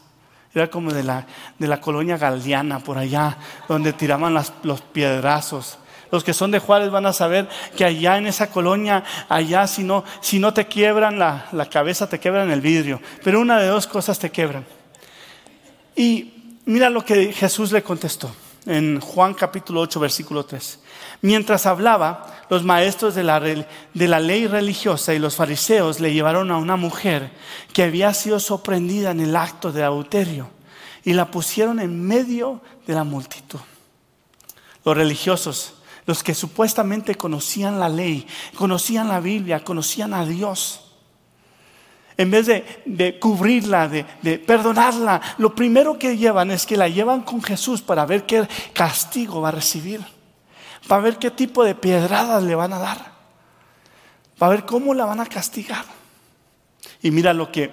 [0.54, 1.28] Era como de la,
[1.60, 3.38] de la colonia galdiana por allá,
[3.68, 5.78] donde tiraban los piedrazos.
[6.12, 9.84] Los que son de Juárez van a saber que allá en esa colonia, allá si
[9.84, 13.00] no, si no te quiebran la, la cabeza, te quebran el vidrio.
[13.24, 14.66] Pero una de dos cosas te quebran.
[15.96, 18.34] Y mira lo que Jesús le contestó
[18.66, 20.80] en Juan capítulo 8, versículo 3.
[21.22, 23.40] Mientras hablaba, los maestros de la,
[24.20, 27.32] ley religiosa y los fariseos le llevaron a una mujer
[27.74, 30.50] que había sido sorprendida en el acto de adulterio
[31.04, 33.60] y la pusieron en medio de la multitud.
[34.86, 35.74] Los religiosos,
[36.06, 40.90] los que supuestamente conocían la ley, conocían la Biblia, conocían a Dios,
[42.20, 47.42] en vez de, cubrirla, de, perdonarla, lo primero que llevan es que la llevan con
[47.42, 50.02] Jesús para ver qué castigo va a recibir,
[50.88, 53.12] para ver qué tipo de piedradas le van a dar,
[54.38, 55.86] para ver cómo la van a castigar.
[57.02, 57.72] Y mira lo que,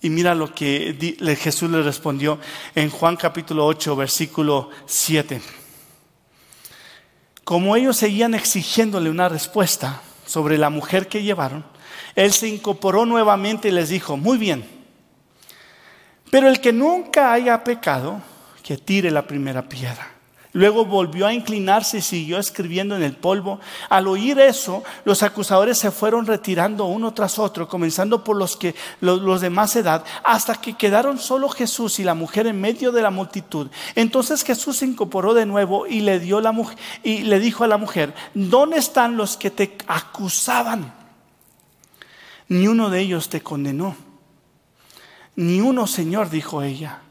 [0.00, 2.38] y mira lo que Jesús le respondió
[2.74, 5.40] en Juan capítulo 8, versículo 7.
[7.44, 11.64] Como ellos seguían exigiéndole una respuesta sobre la mujer que llevaron,
[12.14, 14.64] él se incorporó nuevamente y les dijo, muy bien,
[16.30, 18.22] pero el que nunca haya pecado,
[18.62, 20.11] que tire la primera piedra.
[20.54, 23.58] Luego volvió a inclinarse y siguió escribiendo en el polvo.
[23.88, 28.74] Al oír eso, los acusadores se fueron retirando uno tras otro, comenzando por los, que,
[29.00, 33.00] los, de más edad, hasta que quedaron solo Jesús y la mujer en medio de
[33.00, 33.68] la multitud.
[33.94, 36.54] Entonces Jesús se incorporó de nuevo y le, dio la,
[37.02, 40.92] y le dijo a la mujer, ¿dónde están los que te acusaban?
[42.48, 43.96] Ni uno de ellos te condenó.
[45.36, 47.01] Ni uno, Señor, dijo ella.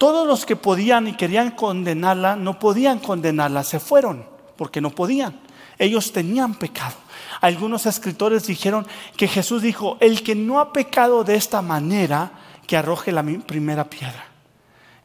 [0.00, 4.24] Todos los que podían y querían condenarla, no podían condenarla, se fueron,
[4.56, 5.38] porque no podían.
[5.78, 6.94] Ellos tenían pecado.
[7.42, 8.86] Algunos escritores dijeron
[9.18, 12.32] que Jesús dijo, el que no ha pecado de esta manera,
[12.66, 14.24] que arroje la primera piedra.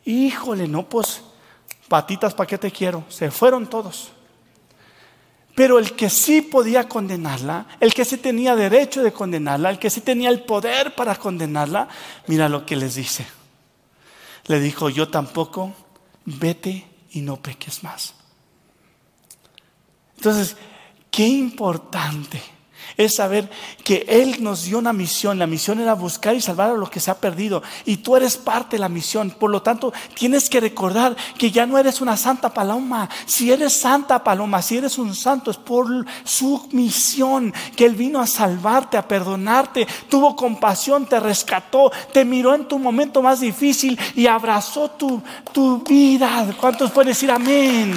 [0.05, 1.23] Híjole, no, pues,
[1.89, 3.03] patitas, ¿para qué te quiero?
[3.09, 4.13] Se fueron todos.
[5.55, 9.89] Pero el que sí podía condenarla, el que sí tenía derecho de condenarla, el que
[9.89, 11.89] sí tenía el poder para condenarla,
[12.27, 13.27] mira lo que les dice.
[14.47, 15.73] Le dijo, yo tampoco,
[16.25, 18.13] vete y no peques más.
[20.17, 20.55] Entonces,
[21.11, 22.41] qué importante
[22.97, 23.49] es saber
[23.83, 25.39] que Él nos dio una misión.
[25.39, 27.63] La misión era buscar y salvar a lo que se ha perdido.
[27.85, 29.31] Y tú eres parte de la misión.
[29.31, 33.09] Por lo tanto, tienes que recordar que ya no eres una santa paloma.
[33.25, 35.85] Si eres santa paloma, si eres un santo, es por
[36.23, 39.87] su misión que Él vino a salvarte, a perdonarte.
[40.09, 45.21] Tuvo compasión, te rescató, te miró en tu momento más difícil y abrazó tu,
[45.51, 46.47] tu vida.
[46.59, 47.93] ¿Cuántos pueden decir amén?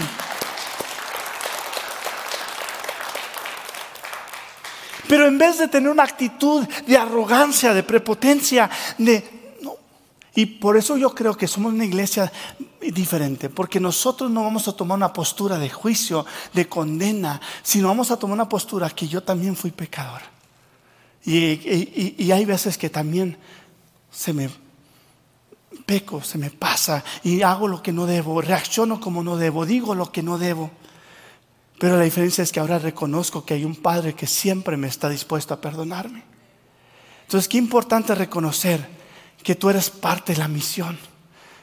[5.09, 9.39] Pero en vez de tener una actitud de arrogancia, de prepotencia, de...
[10.35, 12.31] Y por eso yo creo que somos una iglesia
[12.81, 18.13] diferente, porque nosotros no vamos a tomar una postura de juicio, de condena, sino vamos
[18.13, 20.21] a tomar una postura que yo también fui pecador.
[21.25, 23.37] Y, hay veces que también
[24.11, 24.49] se me
[25.85, 29.95] peco, se me pasa y hago lo que no debo, reacciono como no debo, digo
[29.95, 30.71] lo que no debo.
[31.79, 35.09] Pero la diferencia es que ahora reconozco que hay un Padre que siempre me está
[35.09, 36.25] dispuesto a perdonarme.
[37.23, 38.89] Entonces, qué importante reconocer
[39.43, 40.99] que tú eres parte de la misión,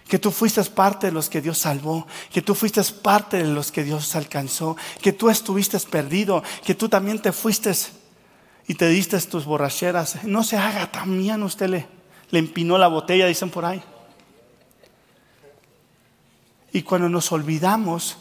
[0.07, 3.71] que tú fuiste parte de los que Dios salvó, que tú fuiste parte de los
[3.71, 7.73] que Dios alcanzó, que tú estuviste perdido, que tú también te fuiste
[8.67, 10.23] y te diste tus borracheras.
[10.23, 11.87] No se haga también, usted le,
[12.29, 13.83] le empinó la botella, dicen por ahí.
[16.71, 18.17] Y cuando nos olvidamos,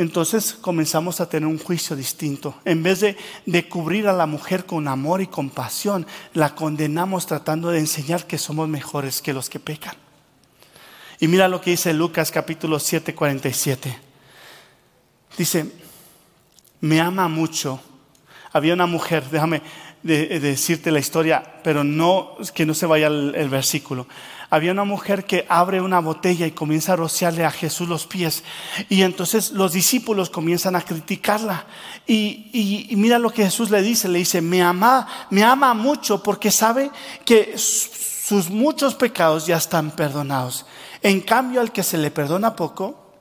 [0.00, 2.54] entonces comenzamos a tener un juicio distinto.
[2.64, 7.68] En vez de, de, cubrir a la mujer con amor y compasión, la condenamos tratando
[7.68, 9.94] de enseñar que somos mejores que los que pecan.
[11.18, 13.98] Y mira lo que dice Lucas capítulo 7, 47.
[15.36, 15.70] Dice,
[16.80, 17.78] me ama mucho.
[18.52, 19.60] Había una mujer, déjame
[20.02, 24.06] decirte la historia, pero no que no se vaya el versículo
[24.50, 28.42] había una mujer que abre una botella y comienza a rociarle a Jesús los pies.
[28.88, 31.66] Y entonces los discípulos comienzan a criticarla.
[32.06, 36.50] Y, mira lo que Jesús le dice, le dice, me ama, me ama mucho porque
[36.50, 36.90] sabe
[37.24, 40.66] que sus muchos pecados ya están perdonados.
[41.00, 43.12] En cambio, al que se le perdona poco,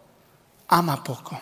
[0.68, 1.40] ama poco.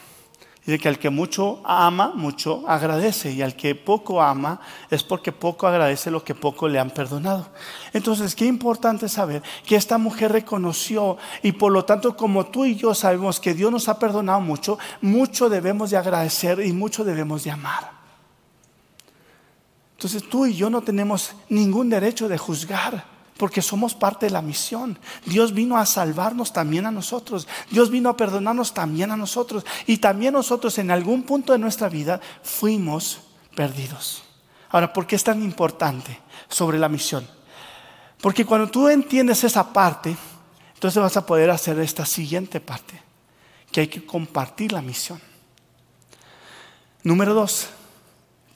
[0.68, 3.32] Dice que al que mucho ama, mucho agradece.
[3.32, 7.48] Y al que poco ama es porque poco agradece lo que poco le han perdonado.
[7.94, 12.76] Entonces, qué importante saber que esta mujer reconoció y por lo tanto como tú y
[12.76, 17.46] yo sabemos que Dios nos ha perdonado mucho, mucho debemos de agradecer y mucho debemos
[17.46, 17.92] de amar.
[19.94, 24.42] Entonces tú y yo no tenemos ningún derecho de juzgar porque somos parte de la
[24.42, 24.98] misión.
[25.26, 27.48] Dios vino a salvarnos también a nosotros.
[27.70, 29.66] Dios vino a perdonarnos también a nosotros.
[29.86, 33.20] Y también nosotros en algún punto de nuestra vida fuimos
[33.56, 34.24] perdidos.
[34.70, 36.20] Ahora, ¿por qué es tan importante
[36.50, 37.28] sobre la misión?
[38.22, 40.18] Porque cuando tú entiendes esa parte,
[40.74, 43.02] entonces vas a poder hacer esta siguiente parte,
[43.72, 45.22] que hay que compartir la misión.
[47.04, 47.68] Número dos,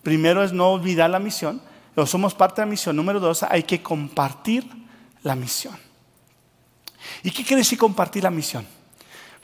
[0.03, 1.61] primero es no olvidar la misión
[1.95, 2.95] o somos parte de la misión.
[2.95, 4.65] Número dos, hay que compartir
[5.23, 5.77] la misión.
[7.23, 8.65] ¿Y qué quiere decir compartir la misión?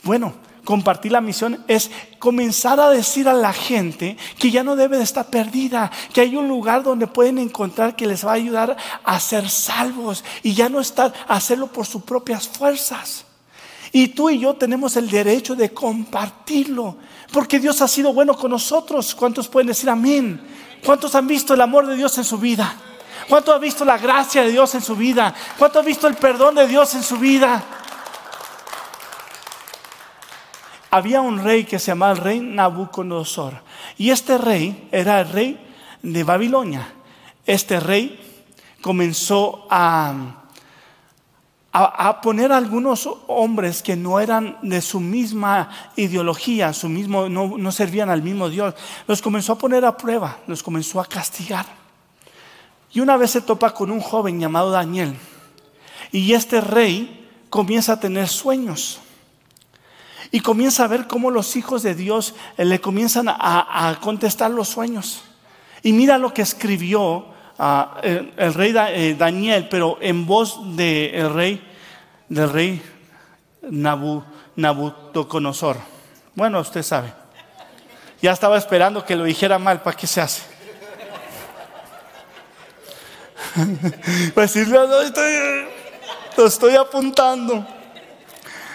[0.03, 0.33] Bueno,
[0.63, 5.03] compartir la misión es comenzar a decir a la gente que ya no debe de
[5.03, 9.19] estar perdida, que hay un lugar donde pueden encontrar que les va a ayudar a
[9.19, 13.25] ser salvos y ya no estar a hacerlo por sus propias fuerzas.
[13.91, 16.97] Y tú y yo tenemos el derecho de compartirlo,
[17.31, 19.15] porque Dios ha sido bueno con nosotros.
[19.15, 20.41] ¿Cuántos pueden decir amén?
[20.85, 22.75] ¿Cuántos han visto el amor de Dios en su vida?
[23.27, 25.33] ¿Cuántos han visto la gracia de Dios en su vida?
[25.57, 27.63] ¿Cuántos han visto el perdón de Dios en su vida?
[30.89, 33.61] Había un rey que se llamaba el rey Nabucodonosor.
[33.97, 35.67] Y este rey era el rey
[36.01, 36.93] de Babilonia.
[37.45, 38.19] Este rey
[38.81, 40.36] comenzó a,
[41.85, 47.71] a, poner algunos hombres que no eran de su misma ideología, su mismo, no, no
[47.71, 48.73] servían al mismo Dios,
[49.07, 51.65] los comenzó a poner a prueba, los comenzó a castigar.
[52.91, 55.15] Y una vez se topa con un joven llamado Daniel,
[56.11, 58.99] y este rey comienza a tener sueños.
[60.31, 64.67] Y comienza a ver cómo los hijos de Dios eh, le comienzan a, contestar los
[64.67, 65.21] sueños.
[65.83, 67.27] Y mira lo que escribió
[67.59, 71.66] ah, el, rey eh, Daniel, pero en voz del rey
[72.29, 72.81] del rey
[73.61, 75.77] Nabucodonosor.
[76.35, 77.13] Bueno, usted sabe.
[78.21, 80.41] Ya estaba esperando que lo dijera mal, ¿para qué se hace?
[84.33, 85.33] pues lo estoy,
[86.35, 87.65] lo estoy apuntando.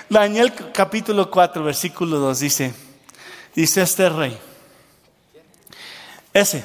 [0.08, 2.74] Daniel capítulo 4, versículo 2 dice,
[3.54, 4.38] dice este rey,
[6.34, 6.64] ese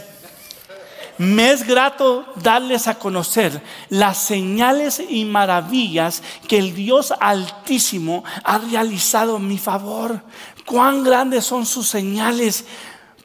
[1.17, 8.58] me es grato darles a conocer las señales y maravillas que el Dios Altísimo ha
[8.60, 10.21] realizado en mi favor.
[10.65, 12.65] Cuán grandes son sus señales,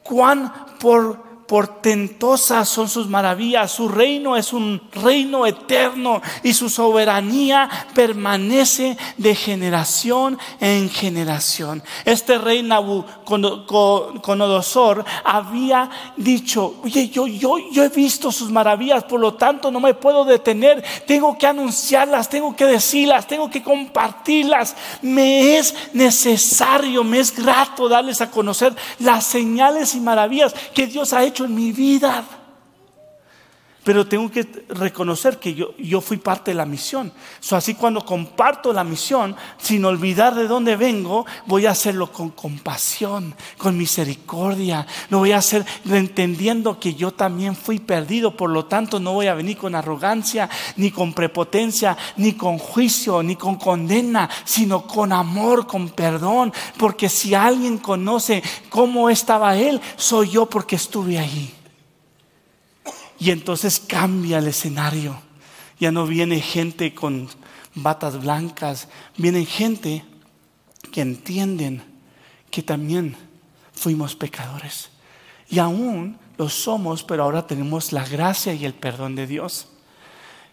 [0.01, 3.71] cuán por portentosas son sus maravillas.
[3.71, 11.83] Su reino es un reino eterno y su soberanía permanece de generación en generación.
[12.05, 19.33] Este rey Nabucodonosor había dicho, oye, yo, yo, yo he visto sus maravillas, por lo
[19.33, 24.75] tanto no me puedo detener, tengo que anunciarlas, tengo que decirlas, tengo que compartirlas.
[25.01, 31.11] Me es necesario, me es grato darles a conocer las señales y maravillas que Dios
[31.13, 32.23] ha hecho en mi vida.
[33.83, 37.11] Pero tengo que reconocer que yo, yo fui parte de la misión.
[37.41, 42.29] So, así cuando comparto la misión, sin olvidar de dónde vengo, voy a hacerlo con
[42.29, 44.87] compasión, con misericordia.
[45.09, 48.37] Lo voy a hacer entendiendo que yo también fui perdido.
[48.37, 53.21] Por lo tanto, no voy a venir con arrogancia, ni con prepotencia, ni con juicio,
[53.21, 56.53] ni con condena, sino con amor, con perdón.
[56.77, 61.53] Porque si alguien conoce cómo estaba él, soy yo porque estuve ahí.
[63.19, 65.19] Y entonces cambia el escenario.
[65.79, 67.29] Ya no viene gente con
[67.75, 68.87] batas blancas,
[69.17, 70.05] viene gente
[70.91, 71.83] que entienden
[72.51, 73.15] que también
[73.73, 74.89] fuimos pecadores.
[75.49, 79.67] Y aún lo somos, pero ahora tenemos la gracia y el perdón de Dios.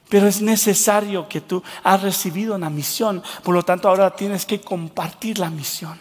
[0.09, 4.61] Pero es necesario que tú has recibido una misión, por lo tanto ahora tienes que
[4.61, 5.99] compartir la misión.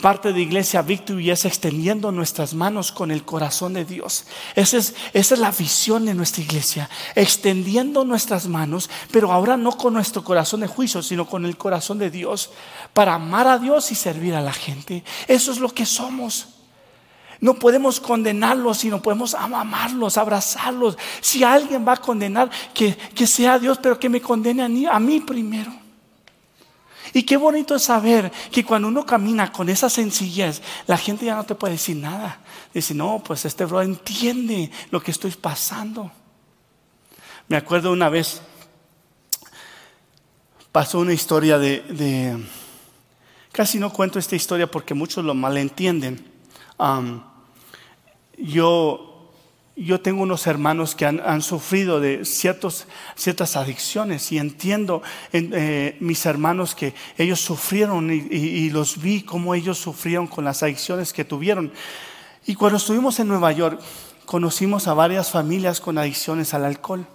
[0.00, 4.26] Parte de Iglesia Victory es extendiendo nuestras manos con el corazón de Dios.
[4.54, 6.90] Esa es, esa es la visión de nuestra iglesia.
[7.14, 11.98] Extendiendo nuestras manos, pero ahora no con nuestro corazón de juicio, sino con el corazón
[11.98, 12.50] de Dios,
[12.92, 15.02] para amar a Dios y servir a la gente.
[15.28, 16.48] Eso es lo que somos.
[17.40, 20.98] No podemos condenarlos, sino podemos amarlos, abrazarlos.
[21.22, 24.84] Si alguien va a condenar, que, que sea Dios, pero que me condene a mí,
[24.84, 25.85] a mí primero.
[27.12, 31.36] Y qué bonito es saber que cuando uno camina con esa sencillez, la gente ya
[31.36, 32.40] no te puede decir nada.
[32.72, 36.10] Dice, no, pues este bro entiende lo que estoy pasando.
[37.48, 38.42] Me acuerdo una vez,
[40.72, 42.44] pasó una historia de,
[43.52, 46.24] casi no cuento esta historia porque muchos lo malentienden.
[48.36, 49.15] yo
[49.76, 55.02] yo tengo unos hermanos que han, sufrido de ciertos, ciertas adicciones y entiendo
[55.32, 60.62] en, eh, mis hermanos que ellos sufrieron y, los vi cómo ellos sufrieron con las
[60.62, 61.72] adicciones que tuvieron.
[62.46, 63.80] Y cuando estuvimos en Nueva York,
[64.24, 67.06] conocimos a varias familias con adicciones al alcohol.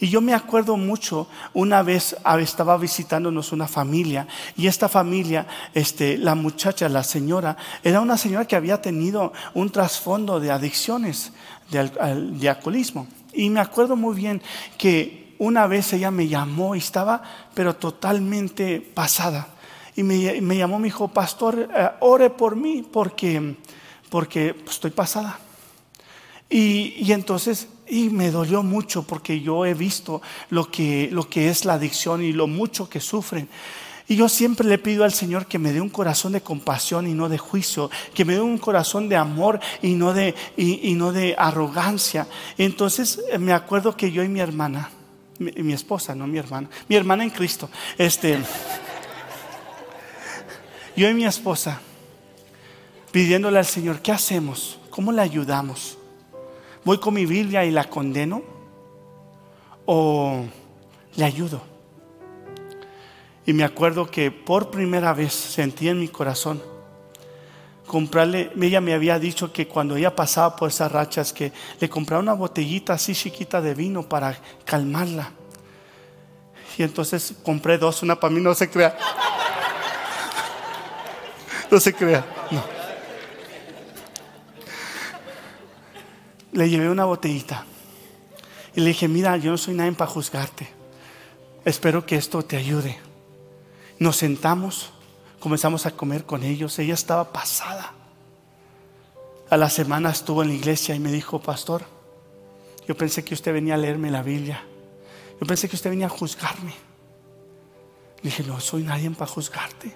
[0.00, 4.26] Y yo me acuerdo mucho, una vez estaba visitándonos una familia
[4.56, 9.70] y esta familia, este, la muchacha, la señora, era una señora que había tenido un
[9.70, 11.32] trasfondo de adicciones
[11.70, 13.06] de, alcoholismo.
[13.32, 14.42] Y me acuerdo muy bien
[14.76, 17.22] que una vez ella me llamó y estaba,
[17.54, 19.48] pero totalmente pasada.
[19.96, 23.56] Y me, llamó, me dijo, pastor, eh, ore por mí porque,
[24.08, 25.38] porque estoy pasada.
[26.48, 31.50] Y, y, entonces, y me dolió mucho porque yo he visto lo que, lo que
[31.50, 33.50] es la adicción y lo mucho que sufren.
[34.08, 37.12] Y yo siempre le pido al Señor que me dé un corazón de compasión y
[37.12, 41.12] no de juicio, que me dé un corazón de amor y no de, y, no
[41.12, 42.26] de arrogancia.
[42.56, 44.88] Entonces eh, me acuerdo que yo y mi hermana,
[45.38, 47.68] mi, esposa, no mi hermana, mi hermana en Cristo,
[47.98, 48.38] este,
[50.96, 51.78] yo y mi esposa,
[53.10, 54.78] pidiéndole al Señor, ¿qué hacemos?
[54.88, 55.98] ¿Cómo le ayudamos?
[56.84, 58.42] ¿Voy con mi Biblia y la condeno?
[59.86, 60.44] ¿O
[61.16, 61.62] le ayudo?
[63.46, 66.62] Y me acuerdo que por primera vez sentí en mi corazón
[67.92, 72.22] comprarle, ella me había dicho que cuando ella pasaba por esas rachas, que le compraba
[72.22, 75.30] una botellita así chiquita de vino para calmarla.
[76.78, 78.96] Y entonces compré dos, una para mí, no se crea.
[81.70, 82.81] No se crea, no.
[86.52, 87.64] Le llevé una botellita
[88.74, 90.68] y le dije, mira, yo no soy nadie para juzgarte.
[91.64, 92.98] Espero que esto te ayude.
[93.98, 94.90] Nos sentamos,
[95.40, 96.78] comenzamos a comer con ellos.
[96.78, 97.92] Ella estaba pasada.
[99.50, 101.82] A la semana estuvo en la iglesia y me dijo, pastor,
[102.88, 104.64] yo pensé que usted venía a leerme la Biblia.
[105.40, 106.74] Yo pensé que usted venía a juzgarme.
[108.22, 109.94] Le dije, no soy nadie para juzgarte.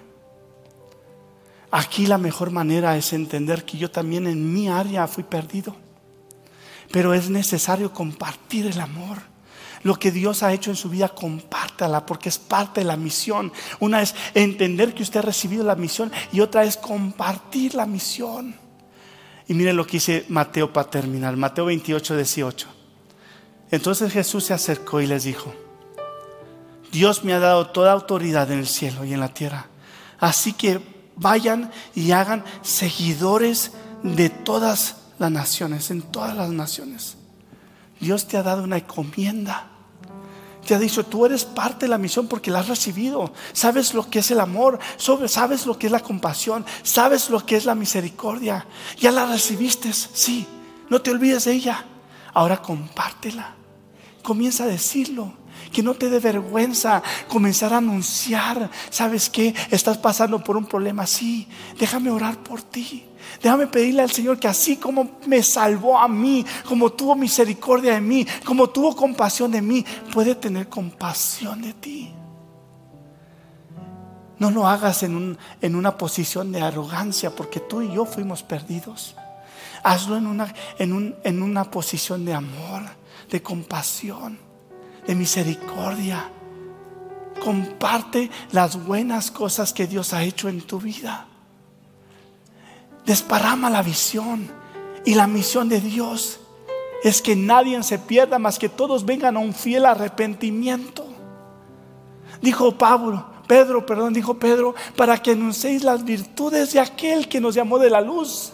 [1.71, 5.75] Aquí la mejor manera es entender que yo también en mi área fui perdido.
[6.91, 9.17] Pero es necesario compartir el amor.
[9.83, 13.51] Lo que Dios ha hecho en su vida, compártala porque es parte de la misión.
[13.79, 18.55] Una es entender que usted ha recibido la misión y otra es compartir la misión.
[19.47, 22.67] Y mire lo que dice Mateo para terminar, Mateo 28, 18.
[23.71, 25.53] Entonces Jesús se acercó y les dijo,
[26.91, 29.67] Dios me ha dado toda autoridad en el cielo y en la tierra.
[30.19, 30.81] Así que
[31.15, 33.71] vayan y hagan seguidores
[34.03, 37.17] de todas las naciones, en todas las naciones.
[37.99, 39.71] Dios te ha dado una encomienda
[40.67, 43.31] te ha dicho, tú eres parte de la misión porque la has recibido.
[43.53, 47.55] Sabes lo que es el amor, sabes lo que es la compasión, sabes lo que
[47.55, 48.67] es la misericordia.
[48.99, 50.45] Ya la recibiste, sí,
[50.89, 51.85] no te olvides de ella.
[52.33, 53.55] Ahora compártela.
[54.21, 55.33] Comienza a decirlo.
[55.71, 58.69] Que no te dé vergüenza comenzar a anunciar.
[58.89, 59.55] ¿Sabes qué?
[59.71, 61.47] Estás pasando por un problema así.
[61.79, 63.05] Déjame orar por ti.
[63.41, 68.01] Déjame pedirle al Señor que así como me salvó a mí, como tuvo misericordia de
[68.01, 72.13] mí, como tuvo compasión de mí, puede tener compasión de ti.
[74.39, 79.15] No lo hagas en, en una posición de arrogancia, porque tú y yo fuimos perdidos.
[79.83, 82.83] Hazlo en una, en, en una posición de amor,
[83.29, 84.37] de compasión,
[85.05, 86.29] de misericordia.
[87.43, 91.27] Comparte las buenas cosas que Dios ha hecho en tu vida.
[93.07, 94.51] Desparrama la visión
[95.05, 96.41] y la misión de Dios
[97.03, 101.05] es que nadie se pierda, más que todos vengan a un fiel arrepentimiento.
[102.41, 107.55] Dijo Pablo, Pedro, perdón, dijo Pedro, para que anunciéis las virtudes de aquel que nos
[107.55, 108.51] llamó de la luz,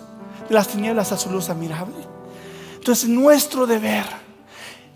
[0.48, 1.96] de las tinieblas a su luz admirable.
[2.76, 4.06] Entonces, nuestro deber,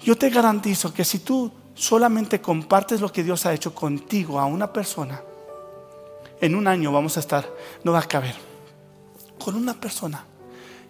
[0.01, 4.45] yo te garantizo que si tú solamente compartes lo que Dios ha hecho contigo a
[4.45, 5.19] una persona,
[6.39, 7.49] en un año vamos a estar,
[7.83, 8.46] no va a caber,
[9.37, 10.25] con una persona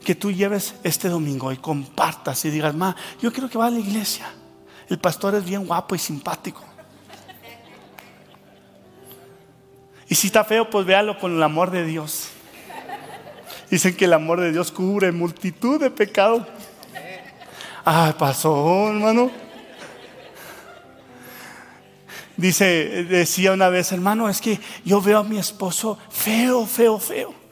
[0.04, 3.80] que tú lleves este domingo y compartas y digas, ma, yo quiero que vaya a
[3.80, 4.32] la iglesia.
[4.90, 6.64] El pastor es bien guapo y simpático.
[10.10, 12.30] Y si está feo, pues véalo con el amor de Dios.
[13.70, 16.44] Dicen que el amor de Dios cubre multitud de pecados.
[17.84, 19.30] Ay, pasó, hermano.
[22.38, 27.47] Dice, decía una vez, hermano, es que yo veo a mi esposo feo, feo, feo.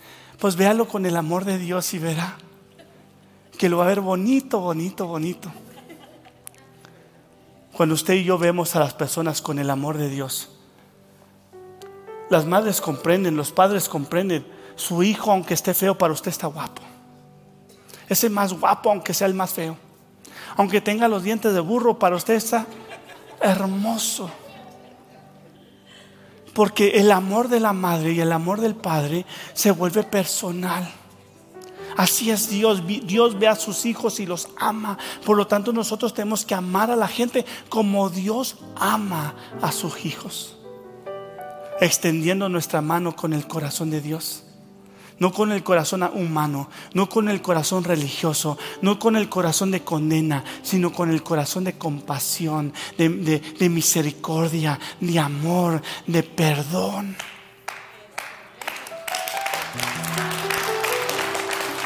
[0.46, 2.38] Pues véalo con el amor de Dios y verá
[3.58, 5.52] que lo va a ver bonito, bonito, bonito.
[7.74, 10.52] Cuando usted y yo vemos a las personas con el amor de Dios,
[12.30, 14.46] las madres comprenden, los padres comprenden.
[14.76, 16.84] Su hijo, aunque esté feo, para usted está guapo.
[18.08, 19.76] Es el más guapo, aunque sea el más feo.
[20.58, 22.68] Aunque tenga los dientes de burro, para usted está
[23.42, 24.30] hermoso.
[26.56, 30.92] Porque el amor de la madre y el amor del padre se vuelve personal.
[31.96, 32.82] Así es Dios.
[32.88, 34.98] Dios ve a sus hijos y los ama.
[35.24, 40.04] Por lo tanto, nosotros tenemos que amar a la gente como Dios ama a sus
[40.04, 40.56] hijos
[41.80, 44.45] extendiendo nuestra mano con el corazón de Dios.
[45.18, 49.82] No con el corazón humano, no con el corazón religioso, no con el corazón de
[49.82, 57.16] condena, sino con el corazón de compasión, de, misericordia, de amor, de perdón.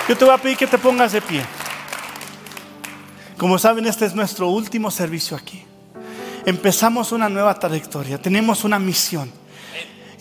[0.07, 1.45] Yo te voy a pedir que te pongas de pie.
[3.37, 5.63] Como saben, este es nuestro último servicio aquí.
[6.45, 9.38] Empezamos una nueva trayectoria, tenemos una misión.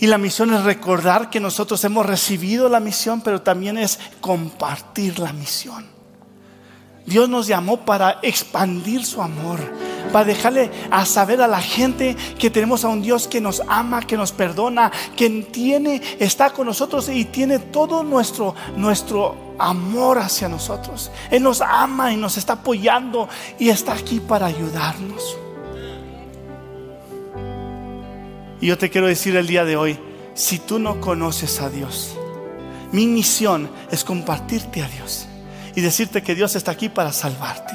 [0.00, 5.18] Y la misión es recordar que nosotros hemos recibido la misión, pero también es compartir
[5.18, 5.86] la misión.
[7.04, 9.58] Dios nos llamó para expandir su amor,
[10.12, 14.02] para dejarle a saber a la gente que tenemos a un Dios que nos ama,
[14.02, 20.50] que nos perdona, que tiene, está con nosotros y tiene todo nuestro, nuestro amor hacia
[20.50, 21.10] nosotros.
[21.30, 23.26] Él nos ama y nos está apoyando
[23.58, 25.38] y está aquí para ayudarnos.
[28.60, 29.98] Y yo te quiero decir el día de hoy,
[30.34, 32.16] si tú no conoces a Dios,
[32.92, 35.26] mi misión es compartirte a Dios
[35.74, 37.74] y decirte que Dios está aquí para salvarte.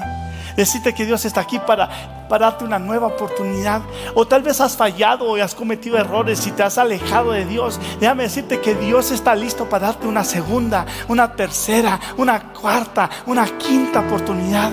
[0.58, 3.82] Decirte que Dios está aquí para, para darte una nueva oportunidad.
[4.14, 7.80] O tal vez has fallado y has cometido errores y te has alejado de Dios.
[8.00, 13.46] Déjame decirte que Dios está listo para darte una segunda, una tercera, una cuarta, una
[13.58, 14.72] quinta oportunidad.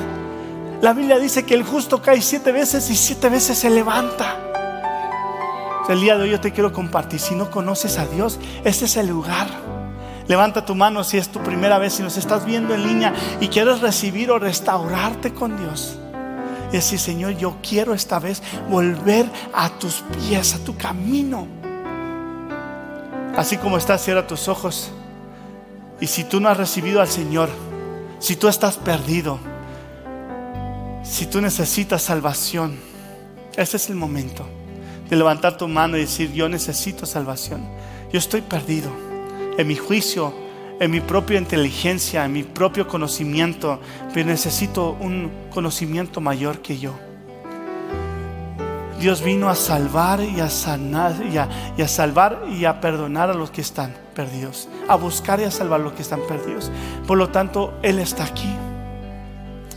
[0.82, 4.49] La Biblia dice que el justo cae siete veces y siete veces se levanta.
[5.90, 7.18] El día de hoy yo te quiero compartir.
[7.18, 9.48] Si no conoces a Dios, este es el lugar.
[10.28, 13.48] Levanta tu mano si es tu primera vez, si nos estás viendo en línea y
[13.48, 15.98] quieres recibir o restaurarte con Dios.
[16.68, 21.48] Y decir, Señor, yo quiero esta vez volver a tus pies, a tu camino.
[23.36, 24.92] Así como estás, cierra tus ojos.
[26.00, 27.48] Y si tú no has recibido al Señor,
[28.20, 29.40] si tú estás perdido,
[31.02, 32.78] si tú necesitas salvación,
[33.56, 34.59] este es el momento
[35.10, 37.62] de levantar tu mano y decir, yo necesito salvación.
[38.12, 38.90] Yo estoy perdido
[39.58, 40.32] en mi juicio,
[40.78, 43.80] en mi propia inteligencia, en mi propio conocimiento,
[44.14, 46.94] pero necesito un conocimiento mayor que yo.
[49.00, 53.50] Dios vino a salvar y a sanar y a, salvar y a perdonar a los
[53.50, 56.70] que están perdidos, a buscar y a salvar a los que están perdidos.
[57.06, 58.54] Por lo tanto, Él está aquí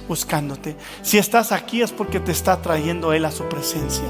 [0.08, 0.76] buscándote.
[1.02, 4.10] Si estás aquí es porque te está trayendo Él a su presencia.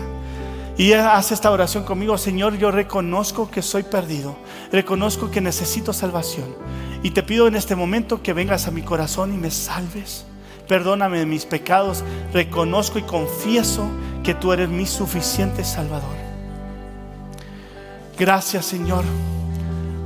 [0.77, 4.35] Y haz esta oración conmigo, Señor, yo reconozco que soy perdido,
[4.71, 6.55] reconozco que necesito salvación.
[7.03, 10.25] Y te pido en este momento que vengas a mi corazón y me salves.
[10.67, 13.87] Perdóname de mis pecados, reconozco y confieso
[14.23, 16.15] que tú eres mi suficiente Salvador.
[18.17, 19.03] Gracias Señor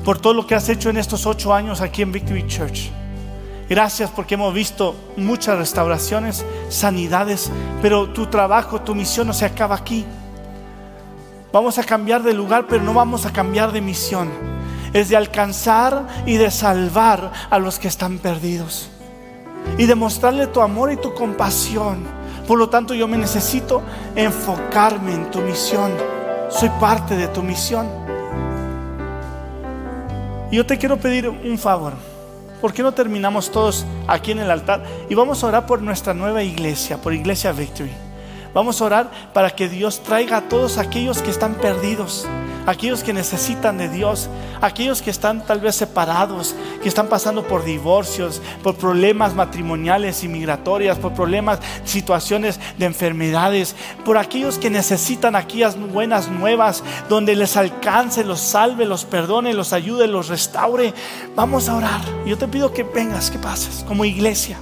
[0.03, 2.89] por todo lo que has hecho en estos ocho años aquí en Victory Church.
[3.69, 7.51] Gracias porque hemos visto muchas restauraciones, sanidades,
[7.81, 10.05] pero tu trabajo, tu misión no se acaba aquí.
[11.51, 14.29] Vamos a cambiar de lugar, pero no vamos a cambiar de misión.
[14.93, 18.89] Es de alcanzar y de salvar a los que están perdidos.
[19.77, 22.05] Y demostrarle tu amor y tu compasión.
[22.47, 23.81] Por lo tanto, yo me necesito
[24.15, 25.91] enfocarme en tu misión.
[26.49, 27.87] Soy parte de tu misión.
[30.51, 31.93] Y yo te quiero pedir un favor.
[32.61, 36.13] ¿Por qué no terminamos todos aquí en el altar y vamos a orar por nuestra
[36.13, 38.06] nueva iglesia, por Iglesia Victory?
[38.53, 42.27] Vamos a orar para que Dios traiga a todos aquellos que están perdidos,
[42.65, 44.29] aquellos que necesitan de Dios,
[44.61, 50.27] aquellos que están tal vez separados, que están pasando por divorcios, por problemas matrimoniales y
[50.27, 57.55] migratorias, por problemas, situaciones de enfermedades, por aquellos que necesitan aquellas buenas nuevas donde les
[57.57, 60.93] alcance, los salve, los perdone, los ayude, los restaure.
[61.35, 62.01] Vamos a orar.
[62.25, 64.57] Yo te pido que vengas, que pases como iglesia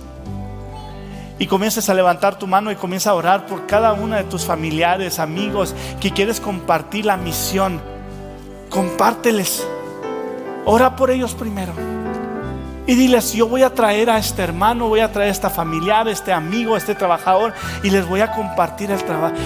[1.38, 4.46] y comiences a levantar tu mano y comienza a orar por cada una de tus
[4.46, 7.82] familiares, amigos que quieres compartir la misión.
[8.70, 9.66] Compárteles.
[10.66, 11.74] Ora por ellos primero.
[12.88, 16.08] Y diles, yo voy a traer a este hermano, voy a traer a esta familiar,
[16.08, 19.00] a este amigo, a este trabajador y les voy a compartir el,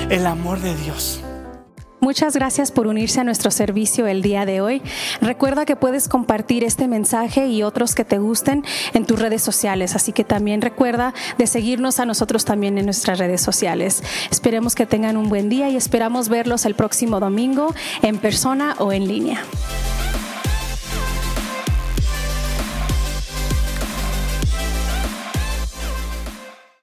[0.10, 1.22] el amor de Dios.
[2.02, 4.82] Muchas gracias por unirse a nuestro servicio el día de hoy.
[5.20, 9.96] Recuerda que puedes compartir este mensaje y otros que te gusten en tus redes sociales,
[9.96, 14.02] así que también recuerda de seguirnos a nosotros también en nuestras redes sociales.
[14.32, 18.94] Esperemos que tengan un buen día y esperamos verlos el próximo domingo en persona o
[18.94, 19.44] en línea.